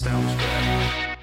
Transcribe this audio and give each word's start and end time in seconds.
Soundstripe. 0.00 1.18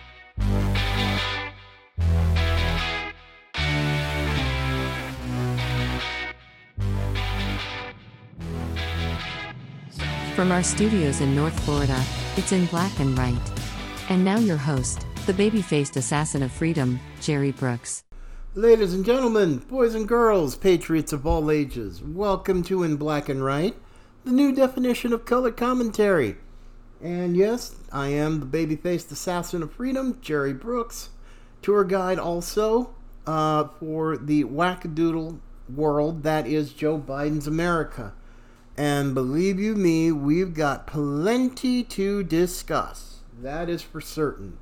From 10.35 10.51
our 10.51 10.61
studios 10.61 11.21
in 11.21 11.35
North 11.35 11.59
Florida, 11.61 11.99
it's 12.35 12.51
in 12.51 12.67
black 12.67 12.99
and 12.99 13.17
white. 13.17 13.33
And 14.09 14.23
now 14.23 14.37
your 14.37 14.58
host, 14.58 15.07
the 15.25 15.33
baby 15.33 15.63
faced 15.63 15.97
assassin 15.97 16.44
of 16.44 16.52
freedom, 16.52 17.00
Jerry 17.20 17.52
Brooks. 17.52 18.04
Ladies 18.54 18.94
and 18.94 19.04
gentlemen, 19.04 19.57
boys 19.57 19.96
and 19.96 20.07
girls, 20.07 20.55
patriots 20.55 21.12
of 21.12 21.25
all 21.25 21.50
ages, 21.50 22.04
welcome 22.04 22.62
to 22.66 22.84
In 22.84 22.96
Black 22.96 23.28
and 23.28 23.44
White, 23.44 23.75
the 24.23 24.32
new 24.32 24.54
definition 24.54 25.14
of 25.14 25.25
color 25.25 25.52
commentary. 25.52 26.38
And 27.02 27.36
yes, 27.36 27.75
I 27.92 28.10
am 28.10 28.40
the 28.40 28.46
baby 28.46 28.76
faced 28.76 29.12
assassin 29.12 29.64
of 29.64 29.74
freedom, 29.74 30.20
Jerry 30.22 30.54
Brooks, 30.54 31.10
tour 31.61 31.84
guide 31.84 32.20
also 32.20 32.95
uh, 33.25 33.66
for 33.80 34.17
the 34.17 34.44
wackadoodle 34.44 35.39
world 35.73 36.23
that 36.23 36.47
is 36.47 36.73
Joe 36.73 36.97
Biden's 36.97 37.47
America. 37.47 38.13
And 38.75 39.16
believe 39.16 39.59
you 39.59 39.75
me, 39.75 40.11
we've 40.11 40.53
got 40.53 40.85
plenty 40.85 41.84
to 41.84 42.23
discuss. 42.23 43.21
That 43.41 43.70
is 43.70 43.81
for 43.81 44.02
certain. 44.02 44.58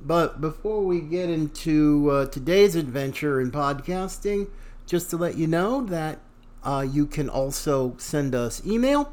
But 0.00 0.40
before 0.40 0.84
we 0.84 1.00
get 1.00 1.28
into 1.28 2.10
uh, 2.10 2.26
today's 2.26 2.76
adventure 2.76 3.40
in 3.40 3.50
podcasting, 3.50 4.48
just 4.86 5.10
to 5.10 5.16
let 5.16 5.36
you 5.36 5.46
know 5.46 5.84
that 5.86 6.20
uh, 6.62 6.86
you 6.88 7.06
can 7.06 7.28
also 7.28 7.94
send 7.98 8.34
us 8.34 8.64
email, 8.66 9.12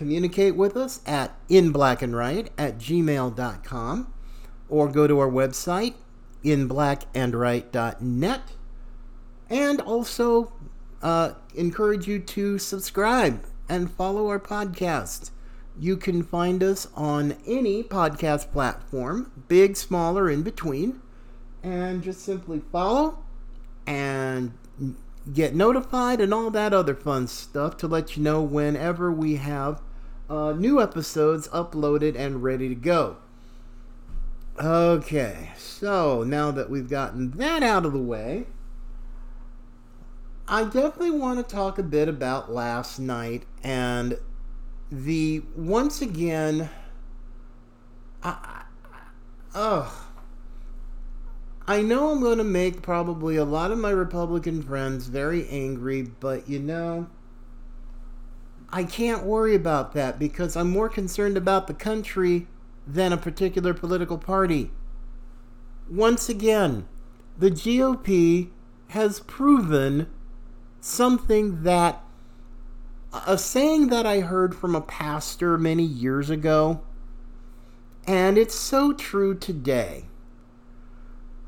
communicate 0.00 0.56
with 0.56 0.76
us 0.78 1.00
at 1.04 1.30
inblackandwhite 1.50 2.48
at 2.56 2.78
gmail.com, 2.78 4.10
or 4.70 4.88
go 4.88 5.06
to 5.06 5.18
our 5.18 5.28
website, 5.28 5.92
inblackandwhite.net, 6.42 8.40
and 9.50 9.80
also 9.82 10.54
uh, 11.02 11.32
encourage 11.54 12.08
you 12.08 12.18
to 12.18 12.58
subscribe 12.58 13.44
and 13.68 13.92
follow 13.92 14.28
our 14.28 14.40
podcast. 14.40 15.32
You 15.78 15.98
can 15.98 16.22
find 16.22 16.62
us 16.62 16.88
on 16.94 17.36
any 17.46 17.82
podcast 17.82 18.50
platform, 18.52 19.30
big, 19.48 19.76
small, 19.76 20.16
or 20.16 20.30
in 20.30 20.40
between, 20.40 21.02
and 21.62 22.02
just 22.02 22.22
simply 22.22 22.62
follow 22.72 23.18
and 23.86 24.54
get 25.30 25.54
notified 25.54 26.22
and 26.22 26.32
all 26.32 26.50
that 26.50 26.72
other 26.72 26.94
fun 26.94 27.28
stuff 27.28 27.76
to 27.76 27.86
let 27.86 28.16
you 28.16 28.22
know 28.22 28.40
whenever 28.40 29.12
we 29.12 29.36
have 29.36 29.82
uh, 30.30 30.52
new 30.52 30.80
episodes 30.80 31.48
uploaded 31.48 32.16
and 32.16 32.42
ready 32.42 32.68
to 32.68 32.74
go. 32.74 33.16
Okay, 34.62 35.50
so 35.56 36.22
now 36.22 36.50
that 36.50 36.70
we've 36.70 36.88
gotten 36.88 37.32
that 37.32 37.62
out 37.62 37.84
of 37.84 37.92
the 37.92 37.98
way, 37.98 38.46
I 40.46 40.64
definitely 40.64 41.10
want 41.10 41.38
to 41.38 41.54
talk 41.54 41.78
a 41.78 41.82
bit 41.82 42.08
about 42.08 42.52
last 42.52 42.98
night 42.98 43.44
and 43.64 44.18
the 44.90 45.42
once 45.56 46.00
again. 46.00 46.70
I, 48.22 48.64
oh, 49.54 50.08
I 51.66 51.82
know 51.82 52.10
I'm 52.10 52.20
going 52.20 52.38
to 52.38 52.44
make 52.44 52.82
probably 52.82 53.36
a 53.36 53.44
lot 53.44 53.70
of 53.70 53.78
my 53.78 53.90
Republican 53.90 54.62
friends 54.62 55.06
very 55.06 55.48
angry, 55.48 56.02
but 56.02 56.48
you 56.48 56.58
know, 56.58 57.08
I 58.72 58.84
can't 58.84 59.24
worry 59.24 59.54
about 59.54 59.92
that 59.94 60.18
because 60.18 60.56
I'm 60.56 60.70
more 60.70 60.88
concerned 60.88 61.36
about 61.36 61.66
the 61.66 61.74
country 61.74 62.46
than 62.86 63.12
a 63.12 63.16
particular 63.16 63.74
political 63.74 64.16
party. 64.16 64.70
Once 65.90 66.28
again, 66.28 66.86
the 67.36 67.50
GOP 67.50 68.50
has 68.88 69.20
proven 69.20 70.08
something 70.80 71.62
that 71.64 72.02
a 73.26 73.36
saying 73.36 73.88
that 73.88 74.06
I 74.06 74.20
heard 74.20 74.54
from 74.54 74.76
a 74.76 74.80
pastor 74.80 75.58
many 75.58 75.82
years 75.82 76.30
ago, 76.30 76.80
and 78.06 78.38
it's 78.38 78.54
so 78.54 78.92
true 78.92 79.34
today. 79.34 80.04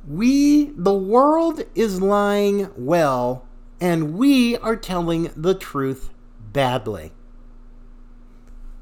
We, 0.08 0.72
the 0.76 0.94
world 0.94 1.62
is 1.76 2.02
lying 2.02 2.68
well, 2.76 3.46
and 3.80 4.14
we 4.14 4.56
are 4.56 4.74
telling 4.74 5.30
the 5.36 5.54
truth 5.54 6.10
badly. 6.52 7.12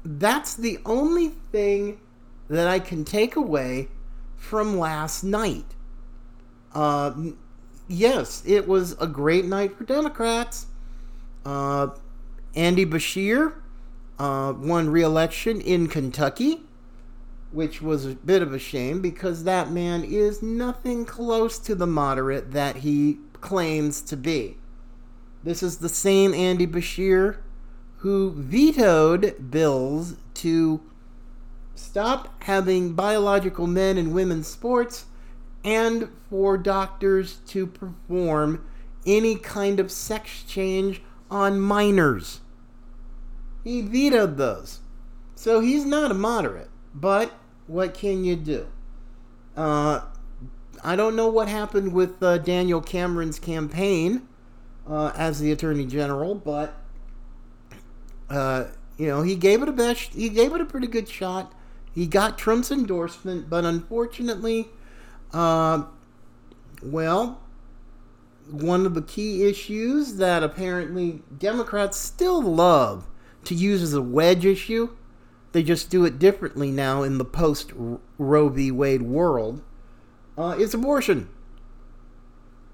That's 0.03 0.55
the 0.55 0.79
only 0.85 1.29
thing 1.29 1.99
that 2.49 2.67
I 2.67 2.79
can 2.79 3.05
take 3.05 3.35
away 3.35 3.89
from 4.35 4.77
last 4.77 5.23
night. 5.23 5.75
Uh, 6.73 7.13
yes, 7.87 8.43
it 8.45 8.67
was 8.67 8.93
a 8.99 9.07
great 9.07 9.45
night 9.45 9.77
for 9.77 9.83
Democrats. 9.83 10.67
Uh, 11.45 11.89
Andy 12.55 12.85
Beshear 12.85 13.53
uh, 14.19 14.53
won 14.57 14.89
re 14.89 15.01
election 15.01 15.61
in 15.61 15.87
Kentucky, 15.87 16.61
which 17.51 17.81
was 17.81 18.05
a 18.05 18.15
bit 18.15 18.41
of 18.41 18.53
a 18.53 18.59
shame 18.59 19.01
because 19.01 19.43
that 19.43 19.71
man 19.71 20.03
is 20.03 20.41
nothing 20.41 21.05
close 21.05 21.57
to 21.59 21.75
the 21.75 21.87
moderate 21.87 22.51
that 22.51 22.77
he 22.77 23.19
claims 23.33 24.01
to 24.01 24.17
be. 24.17 24.57
This 25.43 25.63
is 25.63 25.77
the 25.77 25.89
same 25.89 26.33
Andy 26.33 26.67
Beshear 26.67 27.37
who 28.01 28.33
vetoed 28.35 29.51
bills 29.51 30.15
to 30.33 30.81
stop 31.75 32.43
having 32.43 32.93
biological 32.93 33.67
men 33.67 33.95
and 33.95 34.11
women's 34.11 34.47
sports 34.47 35.05
and 35.63 36.09
for 36.27 36.57
doctors 36.57 37.35
to 37.47 37.67
perform 37.67 38.65
any 39.05 39.35
kind 39.35 39.79
of 39.79 39.91
sex 39.91 40.43
change 40.47 40.99
on 41.29 41.59
minors. 41.59 42.39
He 43.63 43.81
vetoed 43.81 44.37
those. 44.37 44.79
So 45.35 45.59
he's 45.59 45.85
not 45.85 46.09
a 46.09 46.15
moderate. 46.15 46.69
But 46.95 47.31
what 47.67 47.93
can 47.93 48.23
you 48.23 48.35
do? 48.35 48.67
Uh, 49.55 50.01
I 50.83 50.95
don't 50.95 51.15
know 51.15 51.27
what 51.27 51.47
happened 51.47 51.93
with 51.93 52.21
uh, 52.23 52.39
Daniel 52.39 52.81
Cameron's 52.81 53.37
campaign 53.37 54.27
uh, 54.89 55.11
as 55.15 55.39
the 55.39 55.51
Attorney 55.51 55.85
General, 55.85 56.33
but 56.33 56.80
uh, 58.31 58.67
you 58.97 59.07
know 59.07 59.21
he 59.21 59.35
gave 59.35 59.61
it 59.61 59.69
a 59.69 59.73
best. 59.73 60.13
He 60.13 60.29
gave 60.29 60.53
it 60.53 60.61
a 60.61 60.65
pretty 60.65 60.87
good 60.87 61.07
shot. 61.07 61.53
He 61.93 62.07
got 62.07 62.37
Trump's 62.37 62.71
endorsement, 62.71 63.49
but 63.49 63.65
unfortunately, 63.65 64.69
uh, 65.33 65.83
well, 66.81 67.41
one 68.49 68.85
of 68.85 68.93
the 68.93 69.01
key 69.01 69.43
issues 69.43 70.15
that 70.15 70.41
apparently 70.41 71.21
Democrats 71.37 71.97
still 71.97 72.41
love 72.41 73.07
to 73.43 73.55
use 73.55 73.81
as 73.81 73.93
a 73.93 74.01
wedge 74.01 74.45
issue. 74.45 74.95
They 75.51 75.63
just 75.63 75.89
do 75.89 76.05
it 76.05 76.17
differently 76.17 76.71
now 76.71 77.03
in 77.03 77.17
the 77.17 77.25
post 77.25 77.73
Roe 78.17 78.47
v. 78.47 78.71
Wade 78.71 79.01
world. 79.01 79.61
Uh, 80.37 80.55
is 80.57 80.73
abortion. 80.73 81.27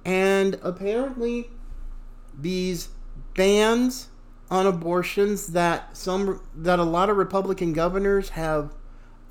And 0.05 0.59
apparently, 0.61 1.49
these 2.39 2.89
bans 3.35 4.09
on 4.49 4.65
abortions 4.65 5.47
that 5.47 5.95
some 5.95 6.41
that 6.55 6.79
a 6.79 6.83
lot 6.83 7.09
of 7.09 7.17
Republican 7.17 7.73
governors 7.73 8.29
have 8.29 8.73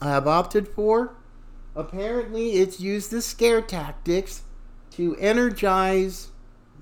have 0.03 0.27
opted 0.27 0.69
for, 0.69 1.15
apparently 1.75 2.53
it's 2.53 2.81
used 2.81 3.13
as 3.13 3.25
scare 3.25 3.63
tactics 3.63 4.43
to 4.91 5.17
energize, 5.17 6.29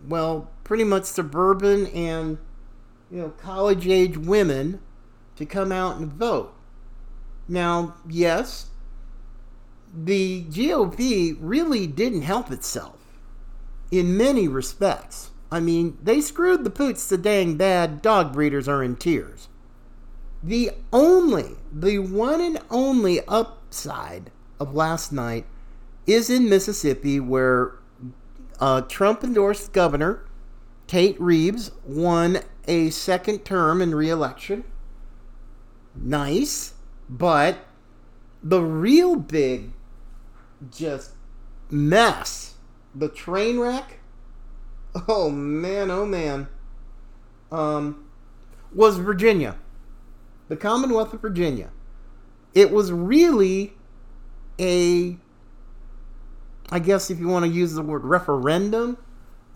well, 0.08 0.50
pretty 0.64 0.84
much 0.84 1.04
suburban 1.04 1.86
and 1.88 2.38
you 3.10 3.20
know, 3.20 3.28
college 3.30 3.86
age 3.86 4.16
women 4.16 4.80
to 5.36 5.46
come 5.46 5.70
out 5.70 5.96
and 5.96 6.12
vote. 6.12 6.54
Now, 7.48 7.94
yes, 8.08 8.70
the 9.94 10.44
GOP 10.44 11.36
really 11.38 11.86
didn't 11.86 12.22
help 12.22 12.50
itself 12.50 12.98
in 13.90 14.16
many 14.16 14.48
respects. 14.48 15.30
I 15.50 15.60
mean, 15.60 15.98
they 16.02 16.20
screwed 16.20 16.64
the 16.64 16.70
poots 16.70 17.02
so 17.02 17.16
dang 17.16 17.56
bad, 17.56 18.02
dog 18.02 18.32
breeders 18.32 18.68
are 18.68 18.82
in 18.82 18.96
tears. 18.96 19.48
The 20.42 20.72
only, 20.92 21.56
the 21.72 21.98
one 21.98 22.40
and 22.40 22.60
only 22.70 23.20
upside 23.26 24.30
of 24.60 24.74
last 24.74 25.12
night 25.12 25.46
is 26.06 26.28
in 26.28 26.48
Mississippi, 26.48 27.18
where 27.18 27.72
uh, 28.60 28.82
Trump 28.82 29.24
endorsed 29.24 29.72
governor 29.72 30.24
Tate 30.86 31.20
Reeves 31.20 31.70
won 31.84 32.40
a 32.68 32.90
second 32.90 33.44
term 33.44 33.80
in 33.80 33.94
re-election. 33.94 34.64
Nice, 35.94 36.74
but 37.08 37.58
the 38.42 38.60
real 38.60 39.16
big 39.16 39.72
just 40.70 41.12
mess, 41.70 42.54
the 42.94 43.08
train 43.08 43.58
wreck. 43.58 43.98
Oh 45.08 45.30
man, 45.30 45.90
oh 45.90 46.06
man. 46.06 46.48
Um 47.50 48.04
was 48.74 48.98
Virginia. 48.98 49.56
The 50.48 50.56
Commonwealth 50.56 51.12
of 51.12 51.20
Virginia. 51.20 51.70
It 52.54 52.70
was 52.70 52.92
really 52.92 53.72
a, 54.58 55.16
I 56.70 56.78
guess 56.78 57.10
if 57.10 57.18
you 57.18 57.28
want 57.28 57.44
to 57.44 57.50
use 57.50 57.74
the 57.74 57.82
word 57.82 58.04
referendum 58.04 58.98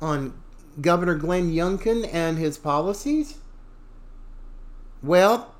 on 0.00 0.34
Governor 0.80 1.14
Glenn 1.14 1.52
Youngkin 1.52 2.08
and 2.12 2.38
his 2.38 2.56
policies? 2.56 3.38
Well, 5.02 5.54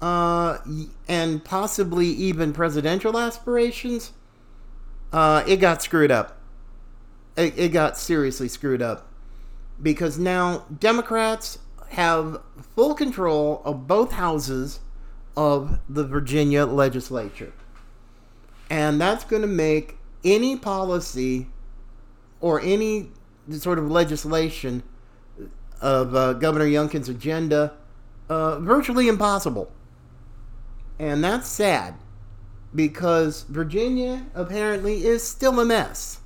uh, 0.00 0.58
and 1.08 1.44
possibly 1.44 2.06
even 2.06 2.52
presidential 2.52 3.18
aspirations, 3.18 4.12
uh, 5.12 5.44
it 5.46 5.56
got 5.56 5.82
screwed 5.82 6.10
up. 6.10 6.40
It, 7.36 7.58
it 7.58 7.68
got 7.70 7.96
seriously 7.96 8.48
screwed 8.48 8.82
up 8.82 9.08
because 9.82 10.18
now 10.18 10.64
Democrats 10.78 11.58
have 11.90 12.40
full 12.74 12.94
control 12.94 13.62
of 13.64 13.86
both 13.86 14.12
houses 14.12 14.80
of 15.36 15.78
the 15.88 16.04
Virginia 16.04 16.64
legislature. 16.64 17.52
And 18.70 19.00
that's 19.00 19.24
going 19.24 19.42
to 19.42 19.48
make 19.48 19.96
any 20.24 20.56
policy 20.56 21.48
or 22.40 22.60
any 22.60 23.10
sort 23.50 23.78
of 23.78 23.90
legislation 23.90 24.82
of 25.80 26.14
uh, 26.14 26.32
Governor 26.34 26.66
Youngkin's 26.66 27.08
agenda 27.08 27.74
uh, 28.28 28.58
virtually 28.58 29.08
impossible. 29.08 29.70
And 30.98 31.22
that's 31.22 31.48
sad 31.48 31.94
because 32.74 33.42
Virginia 33.44 34.26
apparently 34.34 35.04
is 35.04 35.22
still 35.22 35.60
a 35.60 35.64
mess, 35.64 36.20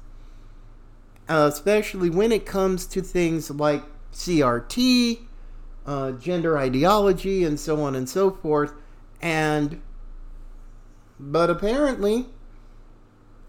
uh, 1.28 1.48
especially 1.52 2.10
when 2.10 2.32
it 2.32 2.46
comes 2.46 2.86
to 2.86 3.02
things 3.02 3.50
like 3.50 3.84
CRT, 4.12 5.20
uh, 5.86 6.12
gender 6.12 6.58
ideology, 6.58 7.44
and 7.44 7.60
so 7.60 7.82
on 7.82 7.94
and 7.94 8.08
so 8.08 8.30
forth. 8.30 8.72
And, 9.20 9.82
but 11.18 11.50
apparently, 11.50 12.26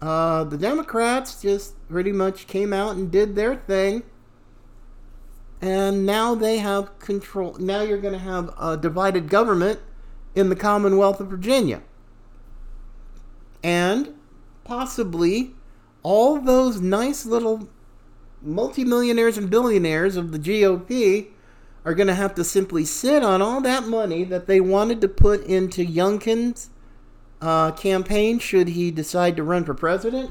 uh, 0.02 0.44
the 0.44 0.56
Democrats 0.56 1.40
just 1.42 1.74
pretty 1.88 2.12
much 2.12 2.46
came 2.46 2.72
out 2.72 2.96
and 2.96 3.10
did 3.10 3.34
their 3.34 3.56
thing. 3.56 4.02
And 5.60 6.06
now 6.06 6.34
they 6.34 6.58
have 6.58 6.98
control. 6.98 7.56
Now 7.58 7.82
you're 7.82 7.98
going 7.98 8.14
to 8.14 8.18
have 8.18 8.54
a 8.58 8.78
divided 8.78 9.28
government 9.28 9.78
in 10.34 10.48
the 10.48 10.56
Commonwealth 10.56 11.20
of 11.20 11.28
Virginia. 11.28 11.82
And 13.62 14.14
possibly 14.64 15.54
all 16.02 16.40
those 16.40 16.80
nice 16.80 17.26
little 17.26 17.68
multimillionaires 18.42 19.36
and 19.36 19.50
billionaires 19.50 20.16
of 20.16 20.32
the 20.32 20.38
GOP 20.38 21.28
are 21.84 21.94
going 21.94 22.06
to 22.06 22.14
have 22.14 22.34
to 22.34 22.44
simply 22.44 22.84
sit 22.84 23.22
on 23.22 23.40
all 23.40 23.60
that 23.60 23.86
money 23.86 24.24
that 24.24 24.46
they 24.46 24.60
wanted 24.60 25.00
to 25.00 25.08
put 25.08 25.44
into 25.44 25.86
Youngkin's 25.86 26.70
uh, 27.40 27.72
campaign 27.72 28.38
should 28.38 28.68
he 28.68 28.90
decide 28.90 29.36
to 29.36 29.42
run 29.42 29.64
for 29.64 29.74
president. 29.74 30.30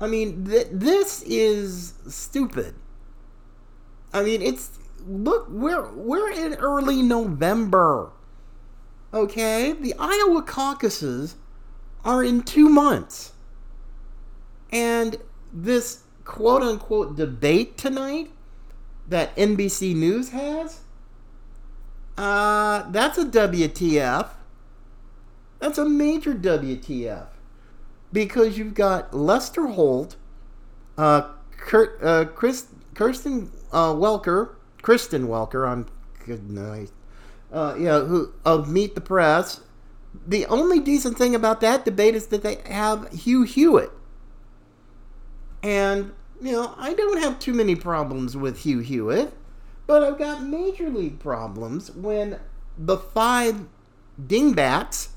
I 0.00 0.06
mean, 0.06 0.46
th- 0.46 0.68
this 0.70 1.22
is 1.22 1.94
stupid. 2.08 2.74
I 4.12 4.22
mean, 4.22 4.42
it's 4.42 4.78
look 5.06 5.48
we're 5.48 5.92
we're 5.92 6.30
in 6.30 6.54
early 6.54 7.02
November. 7.02 8.10
Okay, 9.12 9.72
the 9.72 9.94
Iowa 9.98 10.42
caucuses 10.42 11.36
are 12.04 12.22
in 12.22 12.42
two 12.42 12.68
months, 12.68 13.32
and 14.72 15.16
this 15.52 16.04
quote 16.24 16.62
unquote 16.62 17.16
debate 17.16 17.76
tonight 17.76 18.30
that 19.08 19.34
NBC 19.36 19.94
News 19.94 20.30
has, 20.30 20.80
uh, 22.16 22.90
that's 22.90 23.18
a 23.18 23.24
WTF. 23.24 24.28
That's 25.58 25.78
a 25.78 25.88
major 25.88 26.34
WTF. 26.34 27.26
Because 28.12 28.58
you've 28.58 28.74
got 28.74 29.14
Lester 29.14 29.68
Holt, 29.68 30.16
uh, 30.98 31.30
Kurt, 31.56 32.02
uh, 32.02 32.24
Chris, 32.26 32.66
Kirsten 32.94 33.52
uh, 33.72 33.92
Welker, 33.92 34.54
Kristen 34.82 35.28
Welker, 35.28 35.68
I'm 35.68 35.86
good 36.26 36.50
night. 36.50 36.90
Uh, 37.52 37.74
yeah, 37.78 38.00
who 38.00 38.32
of 38.44 38.68
Meet 38.68 38.94
the 38.94 39.00
Press. 39.00 39.60
The 40.26 40.46
only 40.46 40.80
decent 40.80 41.16
thing 41.16 41.34
about 41.34 41.60
that 41.60 41.84
debate 41.84 42.14
is 42.14 42.26
that 42.28 42.42
they 42.42 42.58
have 42.66 43.10
Hugh 43.12 43.42
Hewitt. 43.42 43.90
And, 45.62 46.12
you 46.40 46.52
know, 46.52 46.74
I 46.78 46.94
don't 46.94 47.22
have 47.22 47.38
too 47.38 47.52
many 47.52 47.76
problems 47.76 48.36
with 48.36 48.60
Hugh 48.60 48.78
Hewitt, 48.80 49.32
but 49.86 50.02
I've 50.02 50.18
got 50.18 50.42
major 50.44 50.88
league 50.88 51.18
problems 51.18 51.90
when 51.90 52.38
the 52.78 52.96
five 52.96 53.66
dingbats 54.26 55.10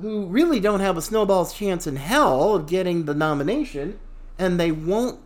who 0.00 0.26
really 0.26 0.60
don't 0.60 0.80
have 0.80 0.96
a 0.96 1.02
snowball's 1.02 1.52
chance 1.52 1.86
in 1.86 1.96
hell 1.96 2.54
of 2.54 2.66
getting 2.66 3.04
the 3.04 3.14
nomination, 3.14 3.98
and 4.38 4.58
they 4.58 4.70
won't, 4.70 5.20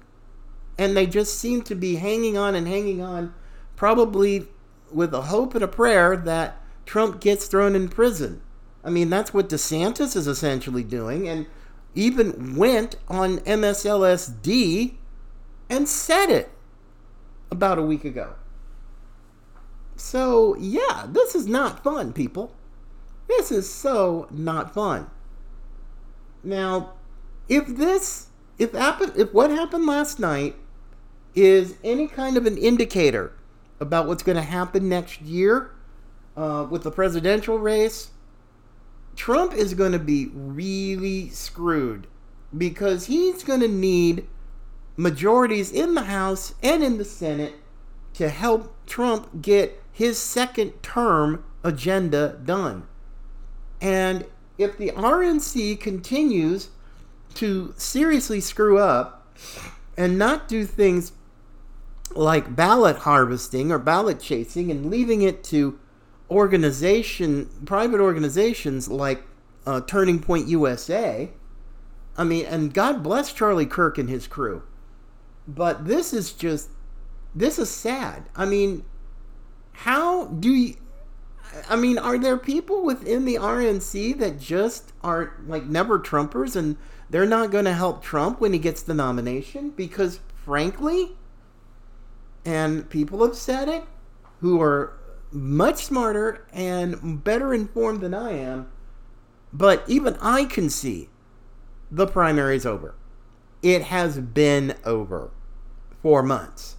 and 0.79 0.97
they 0.97 1.07
just 1.07 1.39
seem 1.39 1.63
to 1.63 1.75
be 1.75 1.97
hanging 1.97 2.39
on 2.39 2.55
and 2.55 2.67
hanging 2.67 3.03
on, 3.03 3.35
probably 3.77 4.47
with 4.91 5.13
a 5.15 5.23
hope 5.23 5.55
and 5.55 5.65
a 5.65 5.69
prayer 5.69 6.17
that 6.17 6.59
Trump 6.87 7.21
gets 7.21 7.47
thrown 7.47 7.77
in 7.77 7.89
prison. 7.89 8.41
I 8.85 8.91
mean, 8.91 9.11
that's 9.11 9.33
what 9.33 9.49
DeSantis 9.49 10.17
is 10.17 10.27
essentially 10.27 10.83
doing, 10.83 11.29
and 11.29 11.47
even 11.95 12.57
went 12.57 12.97
on 13.09 13.39
MSLSD 13.41 14.95
and 15.69 15.89
said 15.89 16.31
it 16.31 16.51
about 17.51 17.79
a 17.79 17.83
week 17.83 18.05
ago. 18.05 18.35
So, 19.97 20.57
yeah, 20.59 21.07
this 21.09 21.35
is 21.35 21.47
not 21.47 21.85
fun, 21.85 22.13
people. 22.13 22.55
This 23.29 23.51
is 23.53 23.71
so 23.71 24.27
not 24.31 24.75
fun. 24.75 25.09
Now, 26.43 26.95
if 27.49 27.67
this, 27.67 28.27
if 28.59 28.73
happen, 28.73 29.13
if 29.17 29.33
what 29.33 29.51
happened 29.51 29.87
last 29.87 30.19
night 30.19 30.57
is 31.35 31.77
any 31.85 32.09
kind 32.09 32.37
of 32.37 32.47
an 32.47 32.59
indicator 32.59 33.33
about 33.81 34.07
what's 34.07 34.23
going 34.23 34.37
to 34.37 34.43
happen 34.43 34.89
next 34.89 35.21
year 35.21 35.71
uh, 36.37 36.67
with 36.69 36.83
the 36.83 36.91
presidential 36.91 37.59
race, 37.59 38.11
Trump 39.17 39.55
is 39.55 39.75
going 39.75 39.93
to 39.93 39.99
be 39.99 40.31
really 40.35 41.29
screwed 41.31 42.07
because 42.57 43.07
he's 43.07 43.45
going 43.45 43.61
to 43.61 43.69
need 43.69 44.27
majorities 44.97 45.71
in 45.71 45.95
the 45.95 46.03
House 46.03 46.55
and 46.63 46.83
in 46.83 46.99
the 46.99 47.05
Senate 47.05 47.55
to 48.15 48.29
help 48.29 48.75
Trump 48.87 49.43
get 49.43 49.83
his 49.91 50.19
second 50.19 50.83
term 50.83 51.45
agenda 51.65 52.39
done. 52.45 52.87
And 53.81 54.27
if 54.59 54.77
the 54.77 54.91
RNC 54.91 55.81
continues 55.81 56.71
to 57.35 57.75
seriously 57.77 58.41
screw 58.41 58.79
up 58.79 59.37
and 59.97 60.19
not 60.19 60.49
do 60.49 60.65
things 60.65 61.13
like 62.15 62.55
ballot 62.55 62.99
harvesting 62.99 63.73
or 63.73 63.79
ballot 63.79 64.21
chasing 64.21 64.71
and 64.71 64.91
leaving 64.91 65.23
it 65.23 65.43
to 65.45 65.79
organization 66.33 67.49
private 67.65 68.01
organizations 68.01 68.89
like 68.89 69.23
uh, 69.67 69.81
Turning 69.83 70.19
Point 70.19 70.49
USA, 70.49 71.31
I 72.17 72.25
mean, 72.25 72.47
and 72.47 72.75
God 72.75 73.03
bless 73.03 73.33
Charlie 73.33 73.67
Kirk 73.67 73.99
and 73.99 74.09
his 74.09 74.27
crew. 74.27 74.63
But 75.47 75.87
this 75.87 76.13
is 76.13 76.33
just 76.33 76.71
this 77.35 77.59
is 77.59 77.71
sad. 77.71 78.25
I 78.37 78.45
mean, 78.45 78.85
how 79.73 80.27
do 80.27 80.53
you 80.53 80.77
I 81.69 81.77
mean, 81.77 81.99
are 81.99 82.19
there 82.19 82.39
people 82.39 82.83
within 82.83 83.25
the 83.25 83.35
RNC 83.35 84.19
that 84.19 84.41
just 84.41 84.93
are 85.03 85.35
like 85.47 85.65
never 85.65 85.99
Trumpers 85.99 86.57
and 86.57 86.77
they're 87.11 87.27
not 87.27 87.51
going 87.51 87.67
to 87.67 87.75
help 87.75 88.03
Trump 88.03 88.41
when 88.41 88.53
he 88.53 88.59
gets 88.59 88.83
the 88.83 88.95
nomination? 88.95 89.71
Because, 89.71 90.21
frankly, 90.35 91.17
and 92.45 92.89
people 92.89 93.25
have 93.25 93.37
said 93.37 93.69
it 93.69 93.85
who 94.41 94.61
are 94.61 94.95
much 95.33 95.85
smarter 95.85 96.47
and 96.53 97.25
better 97.25 97.55
informed 97.55 98.01
than 98.01 98.15
I 98.15 98.33
am, 98.33 98.69
but 99.53 99.85
even 99.89 100.17
I 100.21 100.45
can 100.45 100.71
see 100.71 101.09
the 101.91 102.07
primary 102.07 102.57
is 102.57 102.67
over. 102.67 102.95
It 103.63 103.83
has 103.83 104.19
been 104.19 104.75
over 104.85 105.31
for 106.03 106.23
months. 106.23 106.77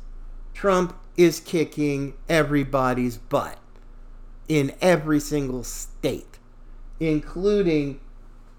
Trump 0.54 0.96
is 1.16 1.40
kicking 1.40 2.14
everybody's 2.28 3.18
butt 3.18 3.58
in 4.48 4.74
every 4.82 5.20
single 5.20 5.64
state, 5.64 6.40
including 7.00 8.00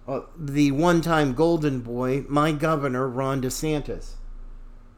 uh, 0.06 0.20
the 0.36 0.70
one 0.70 1.00
time 1.00 1.34
golden 1.34 1.80
boy, 1.80 2.24
my 2.28 2.52
governor, 2.52 3.08
Ron 3.08 3.42
DeSantis. 3.42 4.14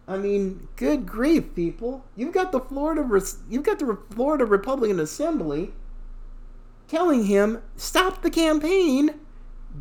I 0.08 0.16
mean, 0.16 0.68
good 0.76 1.04
grief, 1.06 1.54
people! 1.54 2.04
You've 2.14 2.32
got 2.32 2.52
the 2.52 2.60
Florida, 2.60 3.02
you've 3.50 3.64
got 3.64 3.78
the 3.80 3.98
Florida 4.10 4.44
Republican 4.44 5.00
Assembly 5.00 5.72
telling 6.88 7.24
him 7.24 7.62
stop 7.76 8.22
the 8.22 8.30
campaign, 8.30 9.14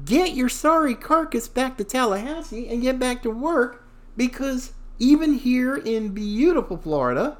get 0.06 0.36
your 0.36 0.50
sorry 0.50 0.96
carcass 0.96 1.48
back 1.48 1.78
to 1.78 1.84
Tallahassee, 1.84 2.68
and 2.68 2.82
get 2.82 2.98
back 2.98 3.22
to 3.24 3.30
work 3.30 3.86
because 4.18 4.74
even 4.98 5.34
here 5.34 5.76
in 5.76 6.10
beautiful 6.10 6.78
Florida, 6.78 7.38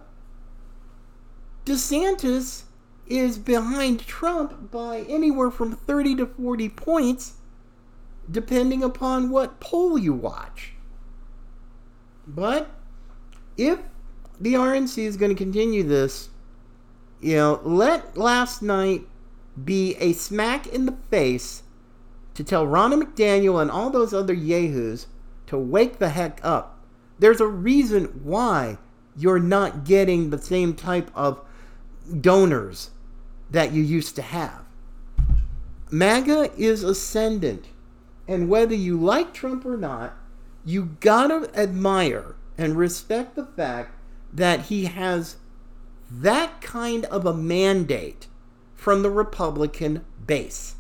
DeSantis 1.66 2.64
is 3.08 3.38
behind 3.38 4.06
Trump 4.06 4.72
by 4.72 5.00
anywhere 5.02 5.52
from 5.52 5.76
30 5.76 6.16
to 6.16 6.26
40 6.26 6.70
points 6.70 7.34
depending 8.30 8.84
upon 8.84 9.30
what 9.30 9.60
poll 9.60 9.98
you 9.98 10.14
watch. 10.14 10.74
But 12.28 12.70
if 13.58 13.80
the 14.40 14.54
RNC 14.54 14.98
is 14.98 15.18
going 15.18 15.36
to 15.36 15.44
continue 15.44 15.84
this, 15.84 16.30
you 17.22 17.36
know, 17.36 17.62
let 17.64 18.18
last 18.18 18.62
night 18.62 19.08
be 19.64 19.96
a 19.96 20.14
smack 20.14 20.68
in 20.68 20.86
the 20.86 20.98
face 21.10 21.64
to 22.34 22.44
tell 22.44 22.68
Ronna 22.68 23.02
McDaniel 23.02 23.62
and 23.62 23.72
all 23.72 23.90
those 23.90 24.14
other 24.14 24.34
yahoos 24.34 25.08
to 25.48 25.58
wake 25.58 26.00
the 26.00 26.10
heck 26.10 26.40
up. 26.44 26.80
There's 27.18 27.40
a 27.40 27.48
reason 27.48 28.06
why 28.24 28.78
you're 29.16 29.40
not 29.40 29.86
getting 29.86 30.30
the 30.30 30.42
same 30.42 30.74
type 30.74 31.10
of 31.16 31.40
donors 32.20 32.90
that 33.50 33.72
you 33.72 33.82
used 33.82 34.16
to 34.18 34.22
have. 34.22 34.66
MAGA 35.92 36.52
is 36.58 36.84
ascendant. 36.84 37.68
And 38.28 38.50
whether 38.50 38.76
you 38.76 39.00
like 39.00 39.34
Trump 39.34 39.66
or 39.66 39.78
not, 39.78 40.18
you 40.66 40.98
gotta 41.00 41.50
admire 41.58 42.36
and 42.58 42.78
respect 42.78 43.36
the 43.36 43.46
fact 43.46 43.92
that 44.34 44.64
he 44.64 44.86
has 44.86 45.38
that 46.10 46.62
kind 46.62 47.06
of 47.06 47.26
a 47.26 47.34
mandate 47.34 48.28
from 48.74 49.02
the 49.02 49.10
Republican 49.10 50.06
base. 50.26 50.76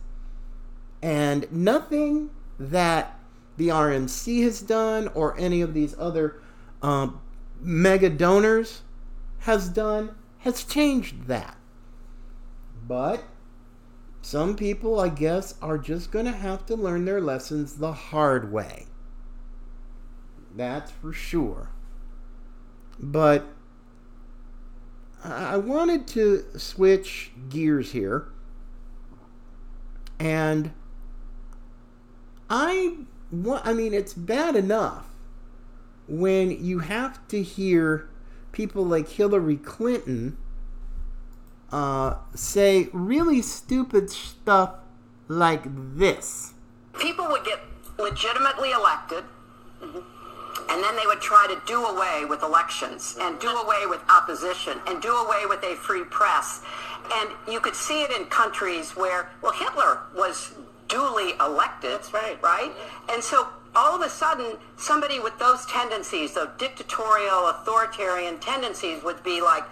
And 1.02 1.52
nothing 1.52 2.30
that 2.60 3.20
the 3.58 3.70
RNC 3.70 4.44
has 4.44 4.62
done 4.62 5.10
or 5.10 5.38
any 5.40 5.62
of 5.62 5.74
these 5.74 5.96
other 5.98 6.42
um, 6.82 7.22
mega 7.60 8.10
donors 8.10 8.82
has 9.40 9.70
done 9.70 10.16
has 10.40 10.64
changed 10.64 11.28
that. 11.28 11.58
But 12.88 13.24
some 14.22 14.56
people, 14.56 15.00
I 15.00 15.10
guess, 15.10 15.56
are 15.62 15.78
just 15.78 16.12
going 16.12 16.26
to 16.26 16.32
have 16.32 16.66
to 16.68 16.76
learn 16.76 17.06
their 17.06 17.22
lessons 17.22 17.76
the 17.76 17.94
hard 17.94 18.52
way. 18.52 18.88
That's 20.56 20.92
for 20.92 21.12
sure. 21.12 21.70
But 22.98 23.46
I 25.24 25.58
wanted 25.58 26.08
to 26.10 26.46
switch 26.58 27.32
gears 27.50 27.92
here. 27.92 28.28
And 30.18 30.72
I 32.50 32.96
I 33.64 33.74
mean 33.74 33.94
it's 33.94 34.14
bad 34.14 34.56
enough 34.56 35.08
when 36.08 36.64
you 36.64 36.80
have 36.80 37.28
to 37.28 37.42
hear 37.42 38.08
people 38.52 38.86
like 38.86 39.10
Hillary 39.10 39.58
Clinton 39.58 40.38
uh, 41.72 42.16
say 42.34 42.88
really 42.94 43.42
stupid 43.42 44.10
stuff 44.10 44.76
like 45.28 45.64
this. 45.98 46.54
People 46.98 47.28
would 47.28 47.44
get 47.44 47.60
legitimately 47.98 48.72
elected. 48.72 49.26
Mm-hmm 49.82 50.15
and 50.70 50.84
then 50.84 50.96
they 50.96 51.06
would 51.06 51.22
try 51.22 51.48
to 51.48 51.62
do 51.66 51.86
away 51.86 52.26
with 52.26 52.44
elections 52.44 53.18
and 53.20 53.40
do 53.40 53.50
away 53.50 53.86
with 53.86 54.02
opposition 54.10 54.80
and 54.88 55.02
do 55.02 55.14
away 55.16 55.46
with 55.46 55.64
a 55.64 55.76
free 55.76 56.04
press. 56.04 56.62
And 57.14 57.30
you 57.48 57.60
could 57.60 57.76
see 57.76 58.04
it 58.04 58.12
in 58.12 58.26
countries 58.26 58.92
where, 58.96 59.30
well, 59.42 59.52
Hitler 59.52 60.00
was 60.16 60.54
duly 60.88 61.34
elected. 61.40 61.92
That's 61.92 62.14
right. 62.14 62.42
Right? 62.42 62.72
And 63.10 63.24
so 63.24 63.48
all 63.76 63.96
of 63.96 64.02
a 64.02 64.10
sudden, 64.10 64.58
somebody 64.78 65.20
with 65.20 65.38
those 65.38 65.66
tendencies, 65.66 66.34
those 66.34 66.50
dictatorial, 66.58 67.48
authoritarian 67.48 68.40
tendencies, 68.40 69.04
would 69.04 69.22
be 69.24 69.42
like, 69.42 69.64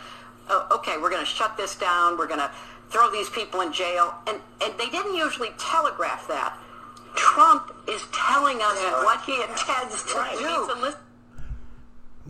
oh, 0.49 0.67
okay, 0.71 0.97
we're 0.97 1.09
going 1.09 1.23
to 1.23 1.31
shut 1.31 1.55
this 1.57 1.75
down. 1.75 2.17
We're 2.17 2.27
going 2.27 2.39
to 2.39 2.51
throw 2.89 3.09
these 3.09 3.29
people 3.29 3.61
in 3.61 3.73
jail. 3.73 4.13
And, 4.27 4.39
and 4.61 4.73
they 4.77 4.89
didn't 4.89 5.15
usually 5.15 5.49
telegraph 5.57 6.27
that. 6.27 6.57
Trump 7.15 7.73
is 7.87 8.03
telling 8.11 8.57
us 8.61 8.77
yeah. 8.81 9.03
what 9.03 9.21
he 9.23 9.41
intends 9.41 10.03
to 10.03 10.17
right. 10.17 10.37
do. 10.37 10.93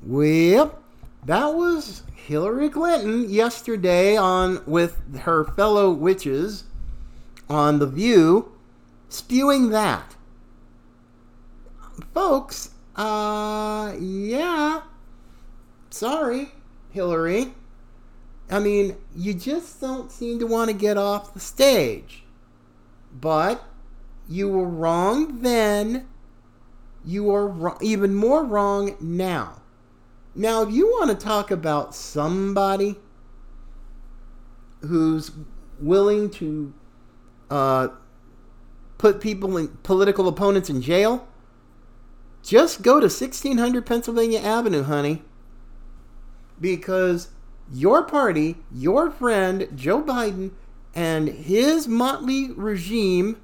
Well, 0.06 0.80
that 1.26 1.54
was 1.54 2.04
Hillary 2.16 2.70
Clinton 2.70 3.30
yesterday 3.30 4.18
on 4.18 4.62
with 4.66 5.20
her 5.20 5.44
fellow 5.44 5.92
witches 5.92 6.66
on 7.50 7.80
The 7.80 7.88
View, 7.88 8.52
spewing 9.10 9.70
that. 9.70 10.16
Folks, 12.14 12.72
uh, 12.96 13.94
yeah. 14.00 14.82
Sorry, 15.90 16.52
Hillary. 16.92 17.54
I 18.50 18.60
mean, 18.60 18.98
you 19.16 19.34
just 19.34 19.80
don't 19.80 20.12
seem 20.12 20.40
to 20.40 20.48
want 20.48 20.70
to 20.70 20.76
get 20.76 20.98
off 20.98 21.34
the 21.34 21.40
stage. 21.40 22.24
But 23.14 23.64
you 24.28 24.50
were 24.50 24.68
wrong 24.68 25.42
then. 25.42 26.08
You 27.06 27.34
are 27.34 27.48
wrong, 27.48 27.78
even 27.82 28.16
more 28.16 28.44
wrong 28.44 28.96
now. 29.00 29.62
Now, 30.36 30.64
if 30.64 30.72
you 30.72 30.88
want 30.88 31.10
to 31.12 31.16
talk 31.16 31.52
about 31.52 31.94
somebody 31.94 32.96
who's 34.82 35.32
willing 35.80 36.30
to 36.32 36.74
uh, 37.50 37.90
put 38.98 39.22
people 39.22 39.58
in 39.58 39.68
political 39.84 40.28
opponents 40.28 40.70
in 40.70 40.82
jail, 40.82 41.28
just 42.42 42.82
go 42.82 43.00
to 43.00 43.06
1600 43.06 43.86
Pennsylvania 43.86 44.40
Avenue, 44.40 44.84
honey. 44.84 45.22
Because 46.60 47.30
your 47.72 48.04
party, 48.04 48.58
your 48.72 49.12
friend, 49.12 49.68
Joe 49.76 50.02
Biden, 50.02 50.52
and 50.96 51.28
his 51.28 51.88
motley 51.88 52.52
regime 52.52 53.38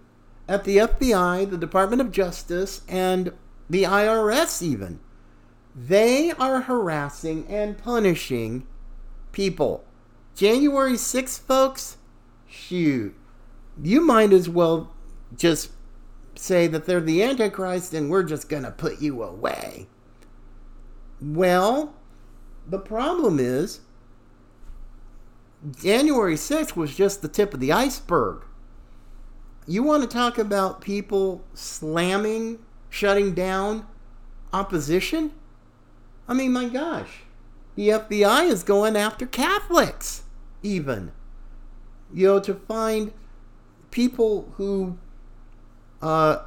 at 0.50 0.64
the 0.64 0.78
FBI, 0.78 1.48
the 1.48 1.58
Department 1.58 2.02
of 2.02 2.12
Justice, 2.12 2.82
and 2.90 3.32
the 3.70 3.84
IRS, 3.84 4.64
even. 4.64 5.00
They 5.76 6.32
are 6.32 6.62
harassing 6.62 7.46
and 7.48 7.78
punishing 7.78 8.66
people. 9.32 9.86
January 10.36 10.94
6th, 10.94 11.42
folks, 11.42 11.98
shoot. 12.48 13.16
You 13.82 14.02
might 14.02 14.34
as 14.34 14.50
well 14.50 14.92
just 15.38 15.70
say 16.34 16.66
that 16.66 16.86
they're 16.86 17.00
the 17.00 17.22
Antichrist 17.22 17.94
and 17.94 18.10
we're 18.10 18.24
just 18.24 18.50
going 18.50 18.64
to 18.64 18.72
put 18.72 19.02
you 19.02 19.22
away. 19.22 19.88
Well, 21.22 21.94
the 22.68 22.80
problem 22.80 23.40
is 23.40 23.82
January 25.80 26.36
6th 26.36 26.76
was 26.76 26.96
just 26.96 27.22
the 27.22 27.28
tip 27.28 27.54
of 27.54 27.60
the 27.60 27.72
iceberg 27.72 28.46
you 29.74 29.84
want 29.84 30.02
to 30.02 30.10
talk 30.10 30.38
about 30.38 30.82
people 30.82 31.44
slamming, 31.54 32.60
shutting 32.90 33.36
down 33.36 33.86
opposition? 34.52 35.32
I 36.28 36.34
mean, 36.34 36.54
my 36.54 36.68
gosh, 36.68 37.22
the 37.76 37.90
FBI 37.90 38.50
is 38.50 38.64
going 38.64 38.96
after 38.96 39.26
Catholics, 39.26 40.24
even. 40.64 41.12
You 42.12 42.28
know, 42.28 42.40
to 42.40 42.56
find 42.56 43.14
people 43.92 44.52
who 44.58 44.98
uh, 46.02 46.40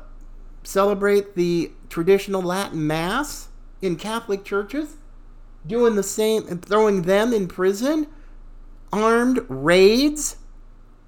celebrate 0.64 1.36
the 1.36 1.70
traditional 1.88 2.42
Latin 2.42 2.86
Mass 2.86 3.48
in 3.80 3.96
Catholic 3.96 4.44
churches, 4.44 4.96
doing 5.64 5.94
the 5.94 6.02
same 6.02 6.46
and 6.48 6.64
throwing 6.64 7.02
them 7.02 7.32
in 7.32 7.46
prison, 7.46 8.08
armed 8.92 9.44
raids 9.48 10.36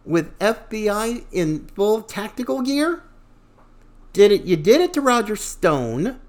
with 0.04 0.38
FBI 0.38 1.24
in 1.32 1.66
full 1.68 2.02
tactical 2.02 2.62
gear. 2.62 3.02
Did 4.12 4.32
it? 4.32 4.44
You 4.44 4.56
did 4.56 4.80
it 4.80 4.92
to 4.94 5.00
Roger 5.00 5.36
Stone 5.36 6.20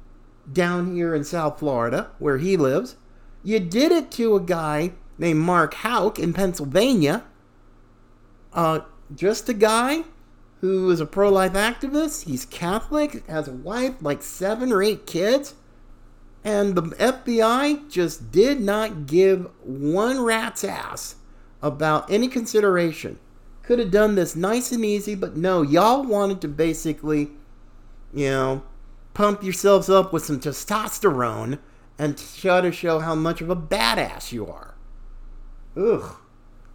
down 0.52 0.96
here 0.96 1.14
in 1.14 1.24
South 1.24 1.60
Florida, 1.60 2.12
where 2.20 2.38
he 2.38 2.58
lives. 2.58 2.96
You 3.44 3.60
did 3.60 3.92
it 3.92 4.12
to 4.12 4.36
a 4.36 4.42
guy 4.42 4.94
named 5.18 5.40
Mark 5.40 5.76
Houck 5.76 6.18
in 6.18 6.34
Pennsylvania. 6.34 7.24
Uh, 8.54 8.82
just 9.14 9.50
a 9.50 9.54
guy 9.54 10.04
who 10.62 10.90
is 10.90 11.00
a 11.00 11.06
pro-life 11.06 11.54
activist. 11.54 12.24
He's 12.24 12.46
Catholic, 12.46 13.26
has 13.28 13.48
a 13.48 13.54
wife, 13.54 13.96
like 14.02 14.24
seven 14.24 14.72
or 14.72 14.82
eight 14.82 15.06
kids. 15.06 15.54
And 16.44 16.76
the 16.76 16.84
FBI 16.84 17.90
just 17.90 18.32
did 18.32 18.62
not 18.62 19.06
give 19.08 19.50
one 19.64 20.22
rat's 20.22 20.64
ass 20.64 21.16
about 21.62 22.10
any 22.10 22.28
consideration 22.28 23.20
could 23.66 23.80
have 23.80 23.92
done 23.92 24.16
this 24.16 24.36
nice 24.36 24.72
and 24.72 24.86
easy, 24.86 25.16
but 25.16 25.36
no, 25.36 25.62
y'all 25.62 26.04
wanted 26.04 26.40
to 26.42 26.48
basically, 26.48 27.32
you 28.14 28.30
know, 28.30 28.64
pump 29.14 29.44
yourselves 29.44 29.90
up 29.90 30.14
with 30.14 30.24
some 30.24 30.40
testosterone 30.40 31.60
and 31.98 32.22
try 32.38 32.62
to 32.62 32.72
show 32.72 33.00
how 33.00 33.16
much 33.16 33.42
of 33.42 33.50
a 33.50 33.56
badass 33.56 34.32
you 34.32 34.48
are. 34.48 34.76
Ugh, 35.76 36.16